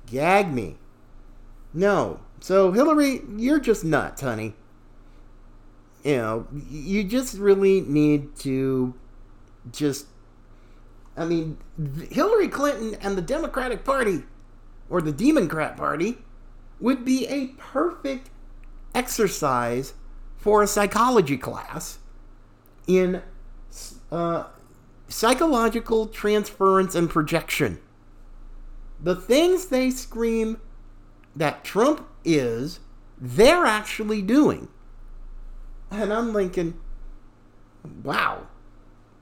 gag 0.07 0.53
me. 0.53 0.79
No, 1.73 2.21
so 2.41 2.73
Hillary, 2.73 3.23
you're 3.37 3.61
just 3.61 3.85
nuts, 3.85 4.23
honey. 4.23 4.55
You 6.03 6.17
know, 6.17 6.47
you 6.71 7.05
just 7.05 7.37
really 7.37 7.83
need 7.83 8.35
to 8.41 8.95
just. 9.71 10.07
I 11.17 11.27
mean, 11.27 11.59
Hillary 12.11 12.49
Clinton 12.49 12.97
and 13.03 13.17
the 13.17 13.23
Democratic 13.23 13.85
Party, 13.85 14.25
or 14.89 15.03
the 15.03 15.13
Democrat 15.13 15.77
Party, 15.77 16.19
would 16.81 17.05
be 17.05 17.27
a 17.29 17.49
perfect 17.59 18.31
exercise 18.95 19.95
for 20.37 20.63
a 20.63 20.67
psychology 20.67 21.37
class 21.37 21.99
in 22.87 23.23
uh, 24.11 24.45
psychological 25.09 26.07
transference 26.07 26.95
and 26.95 27.11
projection. 27.11 27.79
The 29.03 29.17
things 29.17 29.67
they 29.67 29.91
scream 29.91 30.61
that 31.37 31.65
Trump 31.65 32.07
is, 32.25 32.81
they're 33.19 33.65
actually 33.65 34.23
doing. 34.23 34.69
And 35.91 36.13
I'm 36.13 36.33
thinking, 36.33 36.81
wow, 38.03 38.47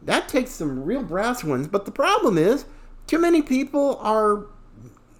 that 0.02 0.28
takes 0.28 0.50
some 0.50 0.84
real 0.84 1.02
brass 1.02 1.44
ones. 1.44 1.68
But 1.68 1.84
the 1.84 1.90
problem 1.90 2.38
is, 2.38 2.64
too 3.06 3.18
many 3.18 3.42
people 3.42 3.96
are 4.00 4.46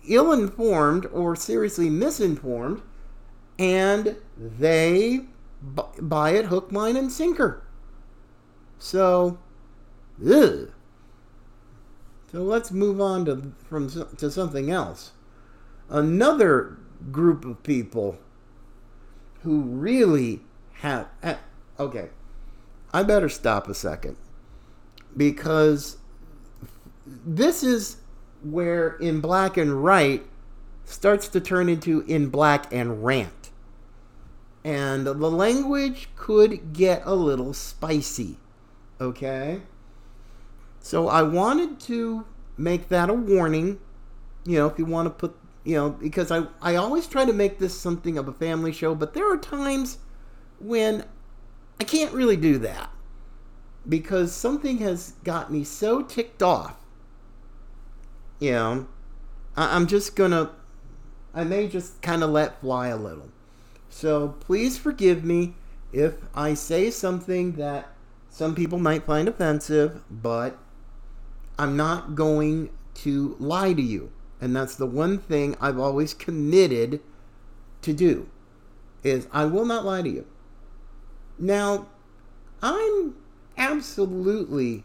ill 0.08 0.32
informed 0.32 1.06
or 1.06 1.36
seriously 1.36 1.90
misinformed, 1.90 2.82
and 3.58 4.16
they 4.36 5.20
buy 5.62 6.30
it 6.30 6.46
hook, 6.46 6.70
line, 6.72 6.96
and 6.96 7.10
sinker. 7.10 7.62
So, 8.78 9.38
ugh. 10.24 10.70
So 12.30 12.42
let's 12.42 12.70
move 12.70 13.00
on 13.00 13.24
to 13.24 13.52
from 13.68 13.88
to 13.88 14.30
something 14.30 14.70
else. 14.70 15.12
Another 15.88 16.76
group 17.10 17.44
of 17.44 17.62
people 17.62 18.18
who 19.42 19.62
really 19.62 20.40
have 20.74 21.08
eh, 21.22 21.36
okay. 21.78 22.10
I 22.92 23.02
better 23.02 23.28
stop 23.28 23.68
a 23.68 23.74
second 23.74 24.16
because 25.16 25.96
this 27.06 27.62
is 27.62 27.96
where 28.42 28.96
in 28.96 29.20
black 29.20 29.56
and 29.56 29.82
right 29.84 30.24
starts 30.84 31.28
to 31.28 31.40
turn 31.40 31.68
into 31.68 32.00
in 32.02 32.28
black 32.28 32.72
and 32.72 33.04
rant. 33.04 33.50
And 34.64 35.06
the 35.06 35.14
language 35.14 36.08
could 36.16 36.72
get 36.72 37.02
a 37.04 37.14
little 37.14 37.54
spicy. 37.54 38.38
Okay? 39.00 39.62
So 40.80 41.08
I 41.08 41.22
wanted 41.22 41.80
to 41.80 42.26
make 42.56 42.88
that 42.88 43.10
a 43.10 43.14
warning. 43.14 43.78
You 44.44 44.58
know, 44.58 44.66
if 44.66 44.78
you 44.78 44.84
want 44.84 45.06
to 45.06 45.10
put, 45.10 45.36
you 45.64 45.76
know, 45.76 45.90
because 45.90 46.30
I, 46.30 46.46
I 46.60 46.76
always 46.76 47.06
try 47.06 47.24
to 47.24 47.32
make 47.32 47.58
this 47.58 47.78
something 47.78 48.18
of 48.18 48.28
a 48.28 48.32
family 48.32 48.72
show, 48.72 48.94
but 48.94 49.14
there 49.14 49.30
are 49.30 49.36
times 49.36 49.98
when 50.58 51.04
I 51.80 51.84
can't 51.84 52.12
really 52.12 52.36
do 52.36 52.58
that 52.58 52.90
because 53.88 54.32
something 54.34 54.78
has 54.78 55.12
got 55.24 55.52
me 55.52 55.64
so 55.64 56.02
ticked 56.02 56.42
off. 56.42 56.76
You 58.38 58.52
know, 58.52 58.86
I, 59.56 59.74
I'm 59.76 59.86
just 59.86 60.16
gonna, 60.16 60.50
I 61.34 61.44
may 61.44 61.68
just 61.68 62.00
kind 62.02 62.22
of 62.22 62.30
let 62.30 62.60
fly 62.60 62.88
a 62.88 62.96
little. 62.96 63.28
So 63.88 64.28
please 64.40 64.78
forgive 64.78 65.24
me 65.24 65.54
if 65.92 66.14
I 66.34 66.54
say 66.54 66.90
something 66.90 67.52
that 67.52 67.88
some 68.30 68.54
people 68.54 68.78
might 68.78 69.04
find 69.04 69.26
offensive, 69.26 70.02
but 70.10 70.58
I'm 71.58 71.76
not 71.76 72.14
going 72.14 72.70
to 72.96 73.36
lie 73.38 73.72
to 73.72 73.82
you. 73.82 74.12
And 74.40 74.54
that's 74.54 74.76
the 74.76 74.86
one 74.86 75.18
thing 75.18 75.56
I've 75.60 75.78
always 75.78 76.14
committed 76.14 77.00
to 77.82 77.92
do 77.92 78.28
is 79.02 79.26
I 79.32 79.46
will 79.46 79.64
not 79.64 79.84
lie 79.84 80.02
to 80.02 80.08
you. 80.08 80.26
Now, 81.38 81.86
I'm 82.62 83.16
absolutely 83.56 84.84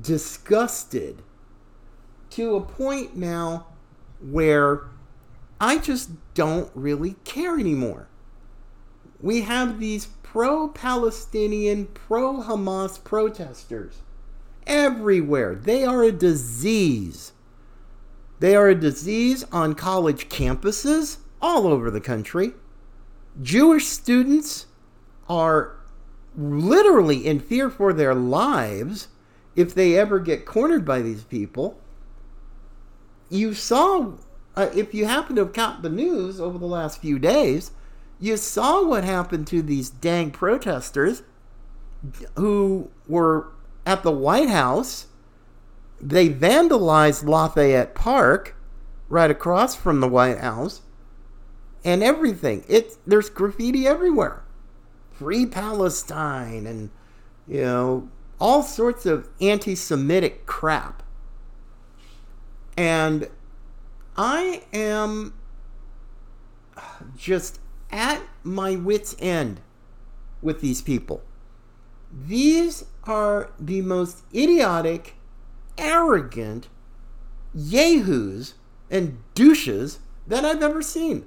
disgusted 0.00 1.22
to 2.34 2.56
a 2.56 2.60
point 2.60 3.16
now 3.16 3.66
where 4.20 4.82
I 5.60 5.78
just 5.78 6.10
don't 6.34 6.70
really 6.74 7.14
care 7.24 7.58
anymore. 7.58 8.08
We 9.20 9.42
have 9.42 9.78
these 9.78 10.06
pro 10.22 10.68
Palestinian, 10.68 11.86
pro 11.86 12.42
Hamas 12.42 13.02
protesters 13.02 14.02
everywhere. 14.66 15.54
They 15.54 15.84
are 15.84 16.02
a 16.02 16.10
disease. 16.10 17.32
They 18.40 18.56
are 18.56 18.68
a 18.68 18.74
disease 18.74 19.44
on 19.52 19.76
college 19.76 20.28
campuses 20.28 21.18
all 21.40 21.68
over 21.68 21.88
the 21.88 22.00
country. 22.00 22.54
Jewish 23.40 23.86
students 23.86 24.66
are 25.28 25.76
literally 26.36 27.24
in 27.24 27.38
fear 27.38 27.70
for 27.70 27.92
their 27.92 28.14
lives 28.14 29.06
if 29.54 29.72
they 29.72 29.96
ever 29.96 30.18
get 30.18 30.44
cornered 30.44 30.84
by 30.84 31.00
these 31.00 31.22
people. 31.22 31.78
You 33.30 33.54
saw, 33.54 34.12
uh, 34.56 34.70
if 34.74 34.94
you 34.94 35.06
happen 35.06 35.36
to 35.36 35.44
have 35.44 35.52
caught 35.52 35.82
the 35.82 35.88
news 35.88 36.40
over 36.40 36.58
the 36.58 36.66
last 36.66 37.00
few 37.00 37.18
days, 37.18 37.72
you 38.20 38.36
saw 38.36 38.84
what 38.84 39.04
happened 39.04 39.46
to 39.48 39.62
these 39.62 39.90
dang 39.90 40.30
protesters 40.30 41.22
who 42.36 42.90
were 43.08 43.48
at 43.86 44.02
the 44.02 44.10
White 44.10 44.50
House. 44.50 45.06
They 46.00 46.28
vandalized 46.28 47.24
Lafayette 47.24 47.94
Park 47.94 48.56
right 49.08 49.30
across 49.30 49.74
from 49.74 50.00
the 50.00 50.08
White 50.08 50.38
House 50.38 50.82
and 51.84 52.02
everything. 52.02 52.64
It 52.68 52.96
there's 53.06 53.30
graffiti 53.30 53.86
everywhere. 53.86 54.42
Free 55.12 55.46
Palestine 55.46 56.66
and 56.66 56.90
you 57.46 57.62
know 57.62 58.08
all 58.40 58.62
sorts 58.62 59.06
of 59.06 59.28
anti-Semitic 59.40 60.46
crap. 60.46 61.03
And 62.76 63.28
I 64.16 64.62
am 64.72 65.34
just 67.16 67.60
at 67.90 68.22
my 68.42 68.76
wits' 68.76 69.16
end 69.18 69.60
with 70.42 70.60
these 70.60 70.82
people. 70.82 71.22
These 72.12 72.84
are 73.04 73.50
the 73.58 73.82
most 73.82 74.22
idiotic, 74.34 75.14
arrogant 75.78 76.68
yahoos 77.54 78.54
and 78.90 79.18
douches 79.34 79.98
that 80.26 80.44
I've 80.44 80.62
ever 80.62 80.82
seen. 80.82 81.24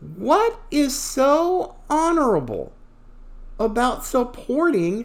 What 0.00 0.60
is 0.70 0.98
so 0.98 1.76
honorable 1.88 2.72
about 3.58 4.04
supporting 4.04 5.04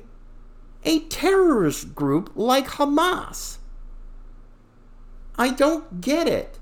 a 0.84 1.00
terrorist 1.02 1.94
group 1.94 2.32
like 2.36 2.68
Hamas? 2.68 3.57
I 5.38 5.52
don't 5.52 6.02
get 6.02 6.28
it. 6.28 6.58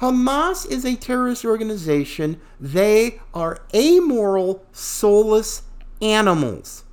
Hamas 0.00 0.70
is 0.70 0.84
a 0.84 0.94
terrorist 0.94 1.44
organization. 1.44 2.40
They 2.60 3.20
are 3.32 3.60
amoral, 3.74 4.64
soulless 4.72 5.62
animals. 6.02 6.84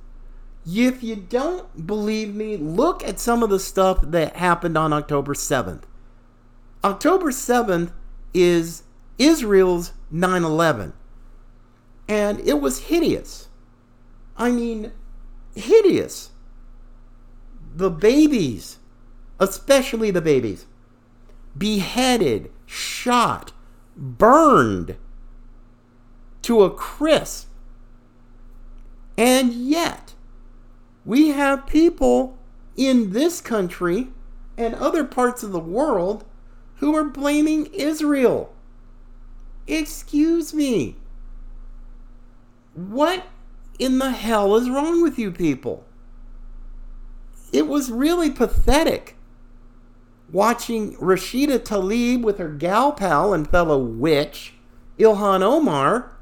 If 0.66 1.02
you 1.02 1.16
don't 1.16 1.86
believe 1.86 2.34
me, 2.34 2.56
look 2.56 3.04
at 3.04 3.20
some 3.20 3.42
of 3.42 3.50
the 3.50 3.60
stuff 3.60 4.00
that 4.02 4.36
happened 4.36 4.78
on 4.78 4.92
October 4.94 5.34
7th. 5.34 5.82
October 6.82 7.30
7th 7.30 7.92
is 8.32 8.82
Israel's 9.18 9.92
9 10.10 10.42
11. 10.42 10.94
And 12.08 12.40
it 12.40 12.60
was 12.60 12.84
hideous. 12.84 13.48
I 14.36 14.50
mean, 14.50 14.92
hideous. 15.54 16.30
The 17.74 17.90
babies, 17.90 18.78
especially 19.38 20.10
the 20.10 20.20
babies, 20.20 20.66
beheaded, 21.56 22.50
shot, 22.66 23.52
burned 23.96 24.96
to 26.42 26.62
a 26.62 26.70
crisp. 26.70 27.48
And 29.16 29.52
yet, 29.52 30.14
we 31.04 31.28
have 31.28 31.66
people 31.66 32.36
in 32.76 33.12
this 33.12 33.40
country 33.40 34.08
and 34.56 34.74
other 34.74 35.04
parts 35.04 35.42
of 35.42 35.52
the 35.52 35.60
world 35.60 36.24
who 36.76 36.94
are 36.94 37.04
blaming 37.04 37.66
Israel. 37.66 38.54
Excuse 39.66 40.52
me. 40.52 40.96
What 42.74 43.26
in 43.78 43.98
the 43.98 44.10
hell 44.10 44.56
is 44.56 44.68
wrong 44.68 45.02
with 45.02 45.18
you 45.18 45.30
people? 45.30 45.84
It 47.52 47.68
was 47.68 47.90
really 47.90 48.30
pathetic 48.30 49.16
watching 50.34 50.96
Rashida 50.96 51.60
Tlaib 51.60 52.22
with 52.22 52.38
her 52.38 52.48
gal 52.48 52.92
pal 52.92 53.32
and 53.32 53.48
fellow 53.48 53.78
witch, 53.78 54.54
Ilhan 54.98 55.42
Omar, 55.42 56.12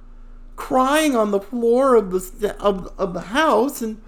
crying 0.54 1.16
on 1.16 1.30
the 1.30 1.40
floor 1.40 1.96
of 1.96 2.40
the, 2.40 2.54
of, 2.60 2.92
of 2.98 3.14
the 3.14 3.22
house 3.22 3.80
and 3.80 4.00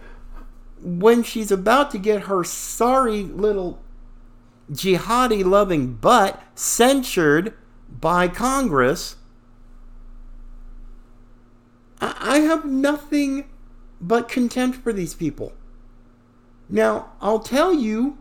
when 0.80 1.22
she's 1.22 1.50
about 1.50 1.90
to 1.90 1.98
get 1.98 2.24
her 2.24 2.44
sorry 2.44 3.22
little 3.22 3.82
jihadi 4.70 5.42
loving 5.42 5.94
butt 5.94 6.42
censured 6.54 7.54
by 7.88 8.28
Congress 8.28 9.16
I 12.00 12.40
have 12.40 12.66
nothing 12.66 13.44
but 14.00 14.28
contempt 14.28 14.78
for 14.78 14.92
these 14.92 15.14
people. 15.14 15.52
Now, 16.68 17.12
I'll 17.20 17.40
tell 17.40 17.72
you, 17.72 18.18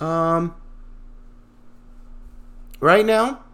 um, 0.00 0.54
right 2.80 3.04
now, 3.04 3.44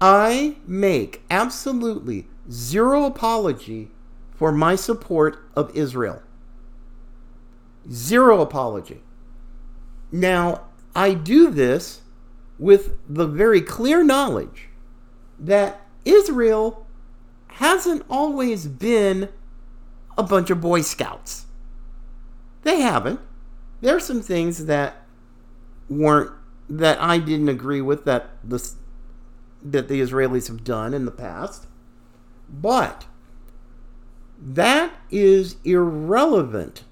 I 0.00 0.56
make 0.66 1.22
absolutely 1.30 2.26
zero 2.50 3.04
apology 3.04 3.90
for 4.30 4.52
my 4.52 4.76
support 4.76 5.42
of 5.56 5.74
Israel. 5.76 6.22
Zero 7.90 8.40
apology. 8.40 9.02
Now, 10.12 10.66
I 10.94 11.14
do 11.14 11.50
this 11.50 12.02
with 12.58 12.98
the 13.08 13.26
very 13.26 13.60
clear 13.60 14.04
knowledge 14.04 14.68
that 15.38 15.80
Israel 16.04 16.86
hasn't 17.48 18.04
always 18.08 18.66
been 18.66 19.28
a 20.16 20.22
bunch 20.22 20.50
of 20.50 20.60
Boy 20.60 20.82
Scouts. 20.82 21.46
They 22.62 22.80
haven't. 22.80 23.20
There 23.80 23.96
are 23.96 24.00
some 24.00 24.20
things 24.20 24.66
that 24.66 25.06
weren't 25.88 26.30
that 26.68 27.00
I 27.00 27.18
didn't 27.18 27.48
agree 27.48 27.80
with 27.80 28.04
that 28.04 28.30
the 28.44 28.70
that 29.62 29.88
the 29.88 30.00
Israelis 30.00 30.48
have 30.48 30.64
done 30.64 30.94
in 30.94 31.04
the 31.04 31.10
past. 31.10 31.66
But 32.48 33.06
that 34.40 34.94
is 35.10 35.56
irrelevant 35.64 36.84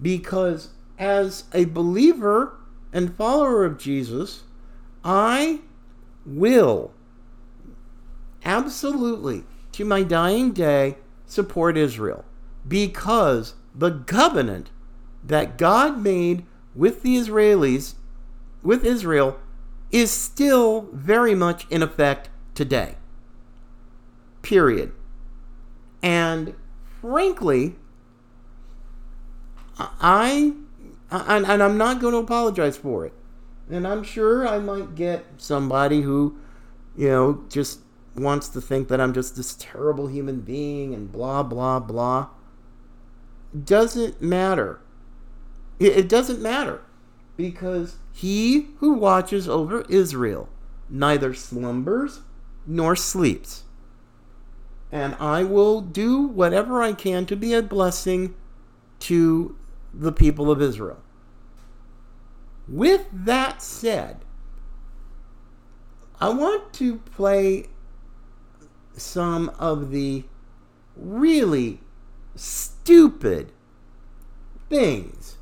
because 0.00 0.70
as 0.98 1.44
a 1.52 1.64
believer 1.66 2.56
and 2.92 3.14
follower 3.16 3.64
of 3.64 3.78
Jesus, 3.78 4.44
I 5.04 5.60
will 6.24 6.92
absolutely 8.44 9.44
to 9.72 9.84
my 9.84 10.02
dying 10.02 10.52
day 10.52 10.96
support 11.26 11.76
Israel 11.76 12.24
because 12.66 13.54
the 13.74 14.02
covenant 14.06 14.70
that 15.24 15.58
God 15.58 16.00
made 16.00 16.44
with 16.74 17.02
the 17.02 17.16
Israelis 17.16 17.94
with 18.66 18.84
Israel 18.84 19.38
is 19.90 20.10
still 20.10 20.88
very 20.92 21.34
much 21.34 21.66
in 21.70 21.82
effect 21.82 22.28
today. 22.54 22.96
Period. 24.42 24.92
And 26.02 26.54
frankly, 27.00 27.76
I, 29.78 30.52
and, 31.10 31.46
and 31.46 31.62
I'm 31.62 31.78
not 31.78 32.00
going 32.00 32.12
to 32.12 32.18
apologize 32.18 32.76
for 32.76 33.06
it. 33.06 33.12
And 33.70 33.86
I'm 33.86 34.02
sure 34.02 34.46
I 34.46 34.58
might 34.58 34.94
get 34.94 35.24
somebody 35.38 36.02
who, 36.02 36.36
you 36.96 37.08
know, 37.08 37.44
just 37.48 37.80
wants 38.14 38.48
to 38.48 38.60
think 38.60 38.88
that 38.88 39.00
I'm 39.00 39.12
just 39.12 39.36
this 39.36 39.54
terrible 39.58 40.08
human 40.08 40.40
being 40.40 40.94
and 40.94 41.10
blah, 41.10 41.42
blah, 41.42 41.80
blah. 41.80 42.28
Doesn't 43.64 44.20
matter. 44.20 44.80
It, 45.78 45.96
it 45.96 46.08
doesn't 46.08 46.40
matter 46.40 46.82
because 47.36 47.96
he 48.12 48.68
who 48.78 48.94
watches 48.94 49.48
over 49.48 49.84
Israel 49.88 50.48
neither 50.88 51.34
slumbers 51.34 52.20
nor 52.66 52.96
sleeps. 52.96 53.64
And 54.90 55.14
I 55.16 55.42
will 55.42 55.80
do 55.80 56.22
whatever 56.22 56.82
I 56.82 56.92
can 56.92 57.26
to 57.26 57.36
be 57.36 57.52
a 57.52 57.62
blessing 57.62 58.34
to 59.00 59.56
the 59.92 60.12
people 60.12 60.50
of 60.50 60.62
Israel. 60.62 61.02
With 62.68 63.06
that 63.12 63.62
said, 63.62 64.24
I 66.20 66.30
want 66.30 66.72
to 66.74 66.96
play 66.98 67.66
some 68.96 69.50
of 69.58 69.90
the 69.90 70.24
really 70.96 71.80
stupid 72.34 73.52
things 74.68 75.36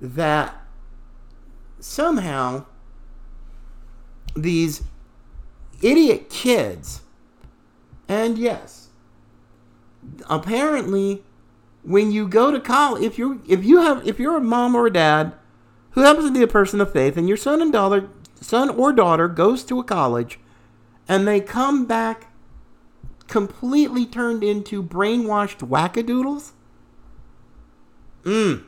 that 0.00 0.60
somehow 1.80 2.64
these 4.34 4.82
idiot 5.82 6.30
kids, 6.30 7.02
and 8.08 8.38
yes, 8.38 8.88
apparently 10.28 11.22
when 11.82 12.12
you 12.12 12.28
go 12.28 12.50
to 12.50 12.60
college, 12.60 13.02
if 13.02 13.18
you 13.18 13.42
if 13.48 13.64
you 13.64 13.80
have 13.80 14.06
if 14.06 14.18
you're 14.18 14.36
a 14.36 14.40
mom 14.40 14.74
or 14.74 14.86
a 14.86 14.92
dad 14.92 15.32
who 15.92 16.02
happens 16.02 16.26
to 16.26 16.32
be 16.32 16.42
a 16.42 16.48
person 16.48 16.80
of 16.80 16.92
faith, 16.92 17.16
and 17.16 17.28
your 17.28 17.36
son 17.36 17.60
and 17.62 17.72
daughter 17.72 18.08
son 18.40 18.70
or 18.70 18.92
daughter 18.92 19.28
goes 19.28 19.64
to 19.64 19.78
a 19.78 19.84
college, 19.84 20.38
and 21.08 21.26
they 21.26 21.40
come 21.40 21.86
back 21.86 22.26
completely 23.26 24.04
turned 24.04 24.42
into 24.42 24.82
brainwashed 24.82 25.66
wackadoodles. 25.66 26.50
Mm. 28.24 28.64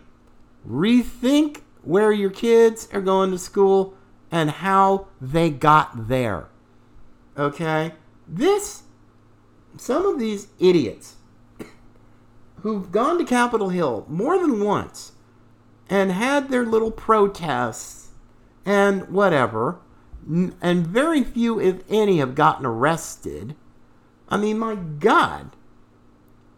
Rethink 0.67 1.62
where 1.83 2.13
your 2.13 2.31
kids 2.31 2.89
are 2.93 3.01
going 3.01 3.31
to 3.31 3.39
school 3.39 3.95
and 4.31 4.51
how 4.51 5.09
they 5.21 5.51
got 5.51 6.09
there. 6.09 6.49
Okay? 7.37 7.93
This, 8.27 8.83
some 9.77 10.07
of 10.07 10.19
these 10.19 10.49
idiots 10.59 11.17
who've 12.61 12.91
gone 12.93 13.19
to 13.19 13.25
Capitol 13.25 13.71
Hill 13.71 14.07
more 14.09 14.39
than 14.39 14.65
once 14.65 15.13
and 15.91 16.13
had 16.13 16.49
their 16.49 16.65
little 16.65 16.91
protests 16.91 18.11
and 18.65 19.09
whatever, 19.09 19.81
and 20.27 20.87
very 20.87 21.25
few, 21.25 21.61
if 21.61 21.83
any, 21.89 22.19
have 22.19 22.35
gotten 22.35 22.65
arrested. 22.65 23.57
I 24.29 24.37
mean, 24.37 24.59
my 24.59 24.77
God. 24.77 25.57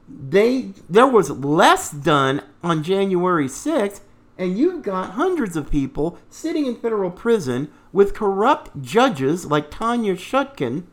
They 0.06 0.72
there 0.88 1.06
was 1.06 1.30
less 1.30 1.90
done 1.90 2.42
on 2.62 2.82
January 2.82 3.46
6th 3.46 4.00
and 4.37 4.59
you've 4.59 4.83
got 4.83 5.12
hundreds 5.12 5.57
of 5.57 5.70
people 5.70 6.18
sitting 6.29 6.66
in 6.66 6.77
federal 6.77 7.11
prison 7.11 7.70
with 7.92 8.14
corrupt 8.14 8.83
judges 8.83 9.47
like 9.47 9.70
Tanya 9.70 10.14
Chutkan 10.14 10.85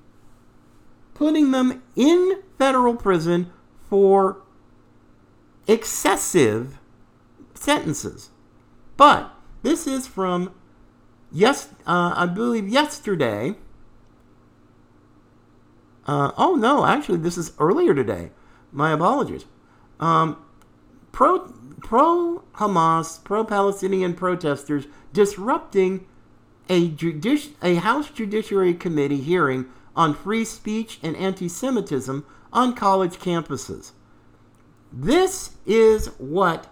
putting 1.13 1.51
them 1.51 1.83
in 1.95 2.41
federal 2.57 2.95
prison 2.95 3.51
for 3.87 4.41
excessive 5.67 6.79
sentences. 7.53 8.31
But 8.97 9.31
this 9.61 9.85
is 9.85 10.07
from 10.07 10.51
yes, 11.31 11.69
uh, 11.85 12.13
I 12.15 12.25
believe 12.25 12.67
yesterday. 12.67 13.55
Uh, 16.07 16.31
oh 16.37 16.55
no, 16.55 16.85
actually, 16.85 17.19
this 17.19 17.37
is 17.37 17.53
earlier 17.59 17.93
today. 17.93 18.31
My 18.71 18.91
apologies. 18.91 19.45
Um, 19.99 20.43
pro 21.11 21.53
pro 21.81 22.43
Hamas, 22.55 23.23
pro 23.23 23.43
Palestinian 23.43 24.13
protesters 24.13 24.85
disrupting 25.13 26.05
a, 26.69 26.87
judici- 26.89 27.55
a 27.61 27.75
House 27.75 28.09
Judiciary 28.09 28.73
Committee 28.73 29.21
hearing 29.21 29.65
on 29.95 30.13
free 30.13 30.45
speech 30.45 30.99
and 31.03 31.15
anti 31.17 31.49
Semitism 31.49 32.25
on 32.53 32.75
college 32.75 33.17
campuses. 33.17 33.91
This 34.91 35.51
is 35.65 36.07
what 36.17 36.67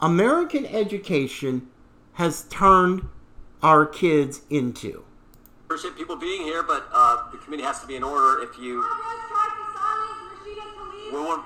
American 0.00 0.66
education 0.66 1.68
has 2.14 2.44
turned 2.44 3.08
our 3.62 3.86
kids 3.86 4.42
into. 4.50 5.04
Appreciate 5.66 5.96
people 5.96 6.16
being 6.16 6.42
here, 6.42 6.62
but 6.62 6.86
uh, 6.92 7.30
the 7.32 7.38
committee 7.38 7.62
has 7.62 7.80
to 7.80 7.86
be 7.86 7.96
in 7.96 8.02
order. 8.02 8.42
If 8.42 8.58
you, 8.58 8.84
we 11.12 11.18
will 11.18 11.44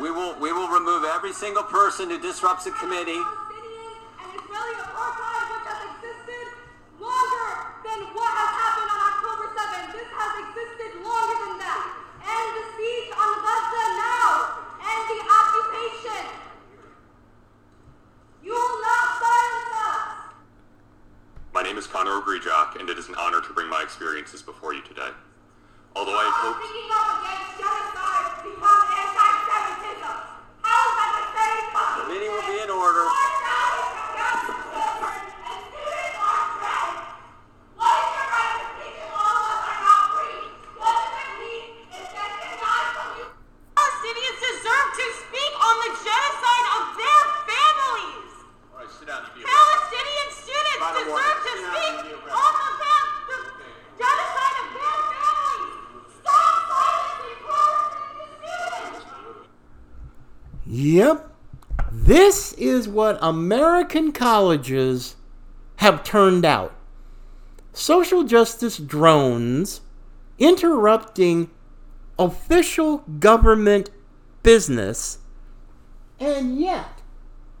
we 0.00 0.10
will 0.10 0.34
we 0.40 0.52
will 0.52 0.68
remove 0.68 1.04
every 1.04 1.32
single 1.32 1.62
person 1.62 2.10
who 2.10 2.18
disrupts 2.20 2.64
the 2.64 2.70
committee. 2.72 3.20
My 21.54 21.62
name 21.62 21.76
is 21.78 21.86
Connor 21.86 22.20
Ogrejock, 22.20 22.80
and 22.80 22.88
it 22.90 22.98
is 22.98 23.08
an 23.08 23.14
honor 23.14 23.40
to 23.40 23.52
bring 23.52 23.68
my 23.68 23.82
experiences 23.82 24.42
before 24.42 24.74
you 24.74 24.82
today. 24.82 25.10
Although 25.94 26.16
I 26.16 26.24
had 26.24 26.32
hoped... 26.42 26.62
The 31.98 32.08
meeting 32.08 32.32
will 32.32 32.42
be 32.48 32.58
in 32.64 32.70
order. 32.70 33.06
Palestinians 43.76 44.38
deserve 44.38 44.88
to 44.98 45.06
speak 45.26 45.52
on 45.58 45.74
the 45.82 45.90
genocide 46.04 46.66
of 46.78 46.82
their 46.98 47.22
families. 47.50 48.32
All 48.72 48.78
right, 48.78 48.90
sit 48.90 49.06
down. 49.08 49.22
You 49.36 49.42
be 49.42 49.48
Palestinian 49.48 50.28
students 50.30 50.80
By 50.80 50.90
the 50.92 50.98
deserve 51.02 51.16
way, 51.16 51.32
to 51.32 51.52
sit 51.52 51.62
down 51.62 51.72
speak 51.72 51.92
and 51.92 52.06
be 52.06 52.12
arrested. 52.14 52.42
on 52.42 52.52
the, 52.62 52.70
fa- 52.78 53.10
the 53.28 53.38
genocide 53.98 54.56
of 54.62 54.68
their 54.76 54.98
families. 55.12 55.74
Stop 56.20 56.54
silencing 56.70 57.38
Palestinian 57.50 58.30
students. 58.38 59.06
Yep. 60.66 61.16
This 61.92 62.52
is 62.54 62.81
what 62.92 63.18
American 63.20 64.12
colleges 64.12 65.16
have 65.76 66.04
turned 66.04 66.44
out. 66.44 66.74
Social 67.72 68.22
justice 68.24 68.76
drones 68.76 69.80
interrupting 70.38 71.50
official 72.18 72.98
government 73.18 73.90
business, 74.42 75.18
and 76.20 76.60
yet 76.60 77.00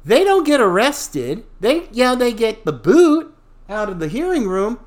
they 0.04 0.24
don't 0.24 0.44
get 0.44 0.60
arrested. 0.60 1.44
They 1.60 1.88
yeah, 1.90 2.14
they 2.14 2.32
get 2.32 2.64
the 2.64 2.72
boot 2.72 3.34
out 3.68 3.88
of 3.88 3.98
the 3.98 4.08
hearing 4.08 4.46
room. 4.46 4.78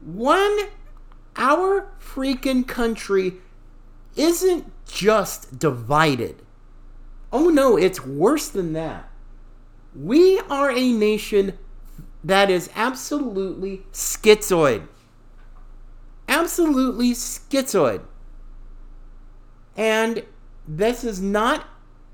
One 0.00 0.68
our 1.36 1.88
freaking 2.00 2.66
country 2.66 3.34
isn't 4.16 4.70
just 4.86 5.58
divided. 5.58 6.43
Oh 7.34 7.48
no, 7.48 7.76
it's 7.76 8.06
worse 8.06 8.48
than 8.48 8.74
that. 8.74 9.10
We 9.92 10.38
are 10.48 10.70
a 10.70 10.92
nation 10.92 11.58
that 12.22 12.48
is 12.48 12.70
absolutely 12.76 13.82
schizoid. 13.92 14.86
Absolutely 16.28 17.10
schizoid. 17.10 18.02
And 19.76 20.22
this 20.68 21.02
is 21.02 21.20
not 21.20 21.66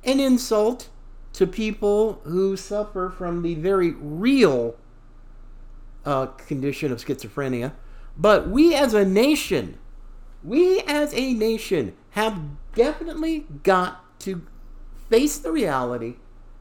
an 0.04 0.20
insult 0.20 0.88
to 1.34 1.46
people 1.46 2.22
who 2.24 2.56
suffer 2.56 3.10
from 3.10 3.42
the 3.42 3.56
very 3.56 3.90
real 3.90 4.74
uh, 6.06 6.26
condition 6.26 6.92
of 6.92 7.04
schizophrenia. 7.04 7.72
But 8.16 8.48
we 8.48 8.74
as 8.74 8.94
a 8.94 9.04
nation, 9.04 9.78
we 10.42 10.80
as 10.80 11.12
a 11.12 11.34
nation 11.34 11.94
have 12.12 12.40
definitely 12.74 13.44
got 13.62 14.18
to 14.20 14.46
face 15.10 15.38
the 15.38 15.52
reality 15.52 16.14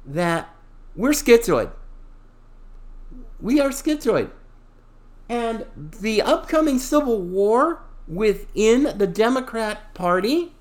that 0.05 0.49
we're 0.95 1.11
schizoid. 1.11 1.71
We 3.39 3.61
are 3.61 3.69
schizoid. 3.69 4.31
And 5.29 5.65
the 5.75 6.21
upcoming 6.21 6.79
civil 6.79 7.21
war 7.21 7.83
within 8.07 8.97
the 8.97 9.07
Democrat 9.07 9.93
Party, 9.93 10.53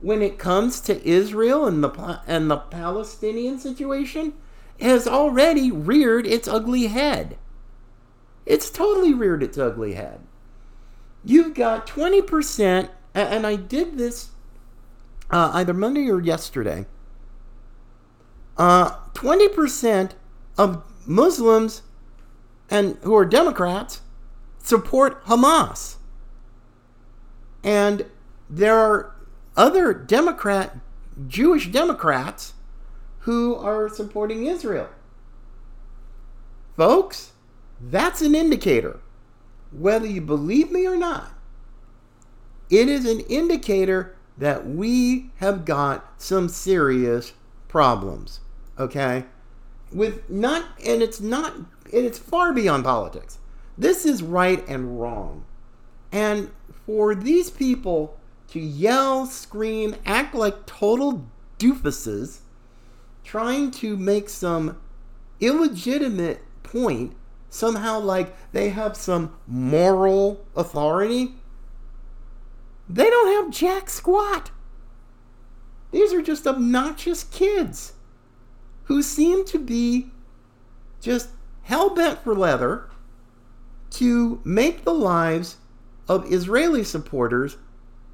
when 0.00 0.22
it 0.22 0.38
comes 0.38 0.80
to 0.80 1.06
Israel 1.06 1.66
and 1.66 1.84
the, 1.84 2.20
and 2.26 2.50
the 2.50 2.56
Palestinian 2.56 3.58
situation, 3.58 4.32
has 4.80 5.06
already 5.06 5.70
reared 5.70 6.26
its 6.26 6.48
ugly 6.48 6.86
head. 6.86 7.36
It's 8.46 8.70
totally 8.70 9.14
reared 9.14 9.42
its 9.42 9.58
ugly 9.58 9.94
head. 9.94 10.20
You've 11.24 11.54
got 11.54 11.86
20%, 11.86 12.88
and 13.14 13.46
I 13.46 13.56
did 13.56 13.96
this 13.96 14.30
uh, 15.30 15.50
either 15.54 15.72
Monday 15.72 16.10
or 16.10 16.20
yesterday. 16.20 16.86
Uh, 18.56 18.96
20% 19.14 20.12
of 20.56 20.82
Muslims 21.06 21.82
and 22.70 22.96
who 23.02 23.14
are 23.14 23.24
Democrats 23.24 24.00
support 24.58 25.24
Hamas. 25.26 25.96
And 27.62 28.06
there 28.48 28.78
are 28.78 29.14
other 29.56 29.92
Democrat, 29.92 30.76
Jewish 31.28 31.68
Democrats, 31.68 32.54
who 33.20 33.54
are 33.56 33.88
supporting 33.88 34.46
Israel. 34.46 34.88
Folks, 36.76 37.32
that's 37.80 38.20
an 38.20 38.34
indicator. 38.34 39.00
Whether 39.72 40.06
you 40.06 40.20
believe 40.20 40.70
me 40.70 40.86
or 40.86 40.96
not, 40.96 41.30
it 42.70 42.88
is 42.88 43.06
an 43.06 43.20
indicator 43.20 44.16
that 44.36 44.66
we 44.66 45.30
have 45.36 45.64
got 45.64 46.20
some 46.20 46.48
serious 46.48 47.32
problems. 47.68 48.40
Okay? 48.78 49.24
With 49.92 50.28
not, 50.28 50.64
and 50.84 51.02
it's 51.02 51.20
not, 51.20 51.54
and 51.54 51.68
it's 51.92 52.18
far 52.18 52.52
beyond 52.52 52.84
politics. 52.84 53.38
This 53.76 54.04
is 54.04 54.22
right 54.22 54.66
and 54.68 55.00
wrong. 55.00 55.44
And 56.12 56.50
for 56.86 57.14
these 57.14 57.50
people 57.50 58.18
to 58.48 58.60
yell, 58.60 59.26
scream, 59.26 59.96
act 60.06 60.34
like 60.34 60.66
total 60.66 61.26
doofuses, 61.58 62.40
trying 63.24 63.70
to 63.72 63.96
make 63.96 64.28
some 64.28 64.78
illegitimate 65.40 66.42
point, 66.62 67.16
somehow 67.50 67.98
like 68.00 68.52
they 68.52 68.70
have 68.70 68.96
some 68.96 69.34
moral 69.46 70.44
authority, 70.56 71.34
they 72.88 73.08
don't 73.08 73.44
have 73.44 73.52
jack 73.52 73.88
squat. 73.88 74.50
These 75.90 76.12
are 76.12 76.22
just 76.22 76.46
obnoxious 76.46 77.24
kids 77.24 77.94
who 78.84 79.02
seem 79.02 79.44
to 79.46 79.58
be 79.58 80.10
just 81.00 81.30
hell 81.62 81.90
bent 81.90 82.22
for 82.22 82.34
leather 82.34 82.88
to 83.90 84.40
make 84.44 84.84
the 84.84 84.94
lives 84.94 85.56
of 86.08 86.30
Israeli 86.32 86.84
supporters 86.84 87.56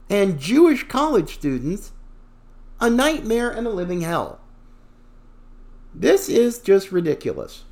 and 0.08 0.38
Jewish 0.38 0.86
college 0.88 1.34
students 1.34 1.92
a 2.80 2.90
nightmare 2.90 3.50
and 3.50 3.66
a 3.66 3.70
living 3.70 4.00
hell. 4.00 4.40
This 5.94 6.28
is 6.28 6.58
just 6.60 6.92
ridiculous. 6.92 7.64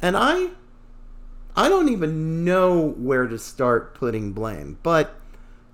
And 0.00 0.16
I 0.16 0.50
I 1.56 1.68
don't 1.68 1.88
even 1.88 2.44
know 2.44 2.94
where 2.96 3.28
to 3.28 3.38
start 3.38 3.94
putting 3.94 4.32
blame, 4.32 4.78
but 4.82 5.14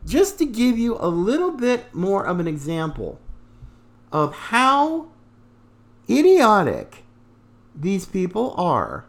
just 0.05 0.39
to 0.39 0.45
give 0.45 0.79
you 0.79 0.97
a 0.99 1.09
little 1.09 1.53
bit 1.53 1.95
more 1.95 2.27
of 2.27 2.39
an 2.39 2.47
example 2.47 3.19
of 4.13 4.35
how 4.35 5.09
idiotic 6.11 7.05
these 7.75 8.07
people 8.07 8.55
are. 8.57 9.05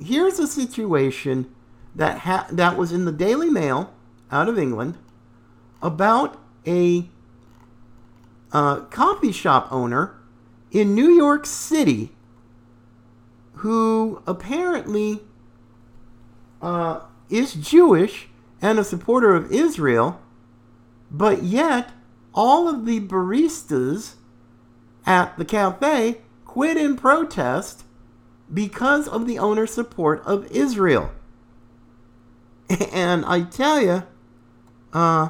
Here's 0.00 0.38
a 0.38 0.46
situation 0.46 1.52
that 1.94 2.20
ha- 2.20 2.46
that 2.50 2.76
was 2.76 2.92
in 2.92 3.04
the 3.04 3.12
Daily 3.12 3.50
Mail 3.50 3.92
out 4.30 4.48
of 4.48 4.58
England 4.58 4.96
about 5.82 6.38
a 6.66 7.08
uh, 8.52 8.80
coffee 8.86 9.32
shop 9.32 9.68
owner 9.70 10.14
in 10.70 10.94
New 10.94 11.10
York 11.10 11.46
City 11.46 12.12
who 13.56 14.22
apparently 14.26 15.20
uh, 16.60 17.00
is 17.30 17.54
Jewish 17.54 18.28
and 18.60 18.78
a 18.78 18.84
supporter 18.84 19.34
of 19.34 19.50
Israel, 19.50 20.20
but 21.10 21.42
yet 21.42 21.92
all 22.34 22.68
of 22.68 22.84
the 22.84 23.00
baristas 23.00 24.14
at 25.06 25.36
the 25.38 25.44
cafe 25.44 26.18
quit 26.44 26.76
in 26.76 26.96
protest 26.96 27.84
because 28.52 29.08
of 29.08 29.26
the 29.26 29.38
owner's 29.38 29.72
support 29.72 30.22
of 30.24 30.50
Israel. 30.50 31.10
And 32.92 33.24
I 33.24 33.42
tell 33.42 33.80
you, 33.82 34.02
uh, 34.92 35.28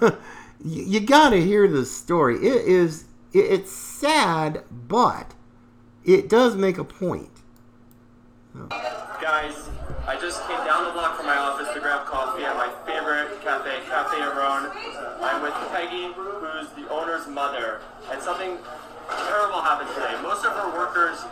you, 0.00 0.82
you 0.84 1.00
got 1.00 1.30
to 1.30 1.40
hear 1.42 1.68
this 1.68 1.94
story. 1.94 2.36
It 2.36 2.66
is 2.66 3.04
it's 3.32 3.70
sad, 3.70 4.64
but 4.70 5.34
it 6.04 6.28
does 6.28 6.56
make 6.56 6.78
a 6.78 6.84
point. 6.84 7.30
Guys, 8.70 9.68
I 10.06 10.18
just 10.20 10.44
came 10.48 10.58
down 10.64 10.86
the 10.86 10.92
block 10.92 11.16
from 11.16 11.26
my 11.26 11.36
office 11.36 11.68
to 11.74 11.80
grab 11.80 12.06
coffee 12.06 12.42
at 12.42 12.56
my 12.56 12.68
favorite 12.84 13.40
cafe, 13.42 13.78
Cafe 13.86 14.16
Aronne. 14.20 14.72
I'm 15.20 15.42
with 15.42 15.54
Peggy, 15.70 16.12
who's 16.14 16.68
the 16.70 16.88
owner's 16.90 17.28
mother, 17.28 17.80
and 18.20 18.28
something 18.28 18.52
terrible 19.32 19.64
happened 19.64 19.88
today. 19.96 20.12
Most 20.20 20.44
of 20.44 20.52
her 20.52 20.68
workers 20.76 21.24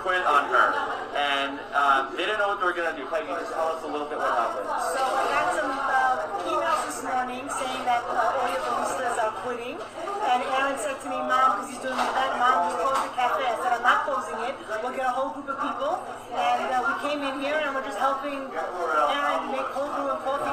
quit 0.00 0.24
on 0.24 0.48
her, 0.48 0.72
and 1.12 1.60
uh, 1.76 2.08
they 2.16 2.24
didn't 2.24 2.40
know 2.40 2.48
what 2.48 2.56
they 2.56 2.64
were 2.64 2.72
gonna 2.72 2.96
do. 2.96 3.04
Peggy, 3.12 3.28
just 3.36 3.52
tell 3.52 3.68
us 3.68 3.84
a 3.84 3.90
little 3.92 4.08
bit 4.08 4.16
what 4.16 4.32
happened. 4.32 4.64
So 4.64 5.02
I 5.04 5.28
got 5.28 5.46
some 5.52 5.68
uh, 5.76 6.48
emails 6.48 6.80
this 6.88 7.04
morning 7.04 7.44
saying 7.52 7.84
that 7.84 8.00
uh, 8.08 8.16
all 8.16 8.48
your 8.48 8.64
baristas 8.64 9.16
are 9.20 9.34
quitting. 9.44 9.76
And 9.76 10.40
Aaron 10.56 10.80
said 10.80 10.96
to 11.04 11.06
me, 11.12 11.20
Mom, 11.28 11.60
because 11.60 11.68
he's 11.68 11.82
doing 11.84 12.00
the 12.00 12.08
event, 12.08 12.32
Mom, 12.40 12.56
just 12.64 12.80
close 12.80 13.02
the 13.04 13.12
cafe. 13.12 13.42
I 13.44 13.54
said, 13.60 13.72
I'm 13.76 13.84
not 13.84 13.98
closing 14.08 14.38
it. 14.48 14.54
We'll 14.80 14.96
get 14.96 15.04
a 15.04 15.12
whole 15.12 15.36
group 15.36 15.52
of 15.52 15.60
people. 15.60 16.00
And 16.32 16.64
uh, 16.72 16.80
we 16.80 16.92
came 17.04 17.20
in 17.20 17.44
here 17.44 17.60
and 17.60 17.76
we're 17.76 17.84
just 17.84 18.00
helping 18.00 18.40
Aaron 18.48 19.52
make 19.52 19.68
cold 19.76 19.92
brew 20.00 20.08
and 20.08 20.20
coffee 20.24 20.48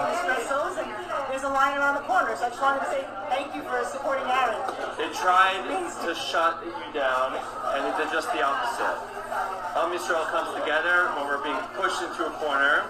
there's 1.59 1.75
around 1.75 1.95
the 1.95 2.07
corner. 2.07 2.31
So 2.39 2.47
I 2.47 2.49
just 2.49 2.61
wanted 2.61 2.87
to 2.87 2.89
say 2.91 3.03
thank 3.27 3.51
you 3.51 3.61
for 3.67 3.83
supporting 3.83 4.23
Aaron. 4.31 4.55
They 4.95 5.11
tried 5.11 5.59
to 6.07 6.15
shut 6.15 6.63
you 6.63 6.71
down, 6.95 7.35
and 7.75 7.79
they 7.83 7.93
did 7.99 8.11
just 8.15 8.31
the 8.31 8.39
opposite. 8.39 8.95
Am 9.75 9.91
Yisrael 9.91 10.23
comes 10.31 10.55
together 10.55 11.11
when 11.19 11.27
we're 11.27 11.43
being 11.43 11.59
pushed 11.75 12.01
into 12.01 12.25
a 12.25 12.31
corner. 12.39 12.87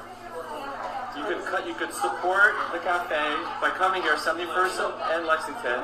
You 1.17 1.25
could 1.25 1.43
cut. 1.49 1.65
You 1.67 1.73
could 1.73 1.91
support 1.91 2.53
the 2.71 2.79
cafe 2.79 3.19
by 3.59 3.73
coming 3.75 4.01
here, 4.05 4.15
71st 4.15 4.77
and 5.11 5.25
Lexington. 5.25 5.81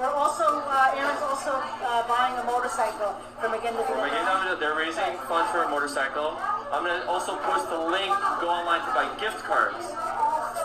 We're 0.00 0.08
also, 0.08 0.64
uh, 0.64 0.96
Aaron's 0.96 1.20
also 1.20 1.52
uh, 1.84 2.08
buying 2.08 2.34
a 2.40 2.44
motorcycle 2.48 3.14
from 3.38 3.52
again 3.52 3.76
the 3.76 3.84
We're 3.84 4.08
getting- 4.08 4.58
They're 4.58 4.74
raising 4.74 5.20
funds 5.28 5.52
for 5.52 5.62
a 5.62 5.68
motorcycle. 5.68 6.40
I'm 6.72 6.82
gonna 6.88 7.04
also 7.06 7.36
post 7.44 7.68
the 7.68 7.78
link. 7.78 8.10
Go 8.40 8.48
online 8.48 8.80
to 8.80 8.90
buy 8.96 9.06
gift 9.20 9.44
cards 9.44 9.91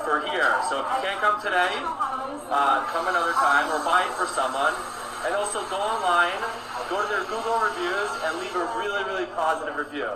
for 0.07 0.23
here. 0.31 0.55
So 0.69 0.79
if 0.79 0.87
you 0.87 0.99
can't 1.03 1.19
come 1.19 1.35
today, 1.41 1.67
uh, 2.47 2.87
come 2.87 3.07
another 3.11 3.33
time 3.33 3.67
or 3.67 3.83
buy 3.83 4.07
it 4.07 4.13
for 4.15 4.25
someone. 4.25 4.71
And 5.25 5.35
also 5.35 5.59
go 5.67 5.75
online, 5.75 6.39
go 6.89 7.03
to 7.03 7.07
their 7.11 7.25
Google 7.27 7.59
reviews, 7.59 8.09
and 8.23 8.39
leave 8.39 8.55
a 8.55 8.63
really, 8.79 9.03
really 9.03 9.25
positive 9.35 9.75
review. 9.75 10.07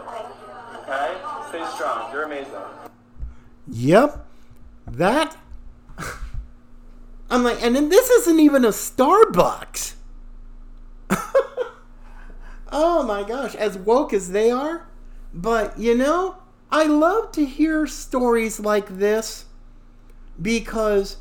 Okay? 0.83 1.17
Stay 1.49 1.65
strong. 1.75 2.09
You're 2.13 2.23
amazing. 2.23 2.53
Yep. 3.67 4.25
That 4.87 5.35
I'm 7.29 7.43
like, 7.43 7.61
and 7.61 7.75
then 7.75 7.89
this 7.89 8.09
isn't 8.09 8.39
even 8.39 8.63
a 8.63 8.69
Starbucks. 8.69 9.95
oh 12.71 13.03
my 13.03 13.23
gosh, 13.23 13.55
as 13.55 13.77
woke 13.77 14.13
as 14.13 14.31
they 14.31 14.51
are. 14.51 14.87
But 15.33 15.77
you 15.77 15.95
know, 15.95 16.37
I 16.71 16.83
love 16.83 17.31
to 17.33 17.45
hear 17.45 17.87
stories 17.87 18.59
like 18.59 18.97
this 18.97 19.45
because 20.39 21.17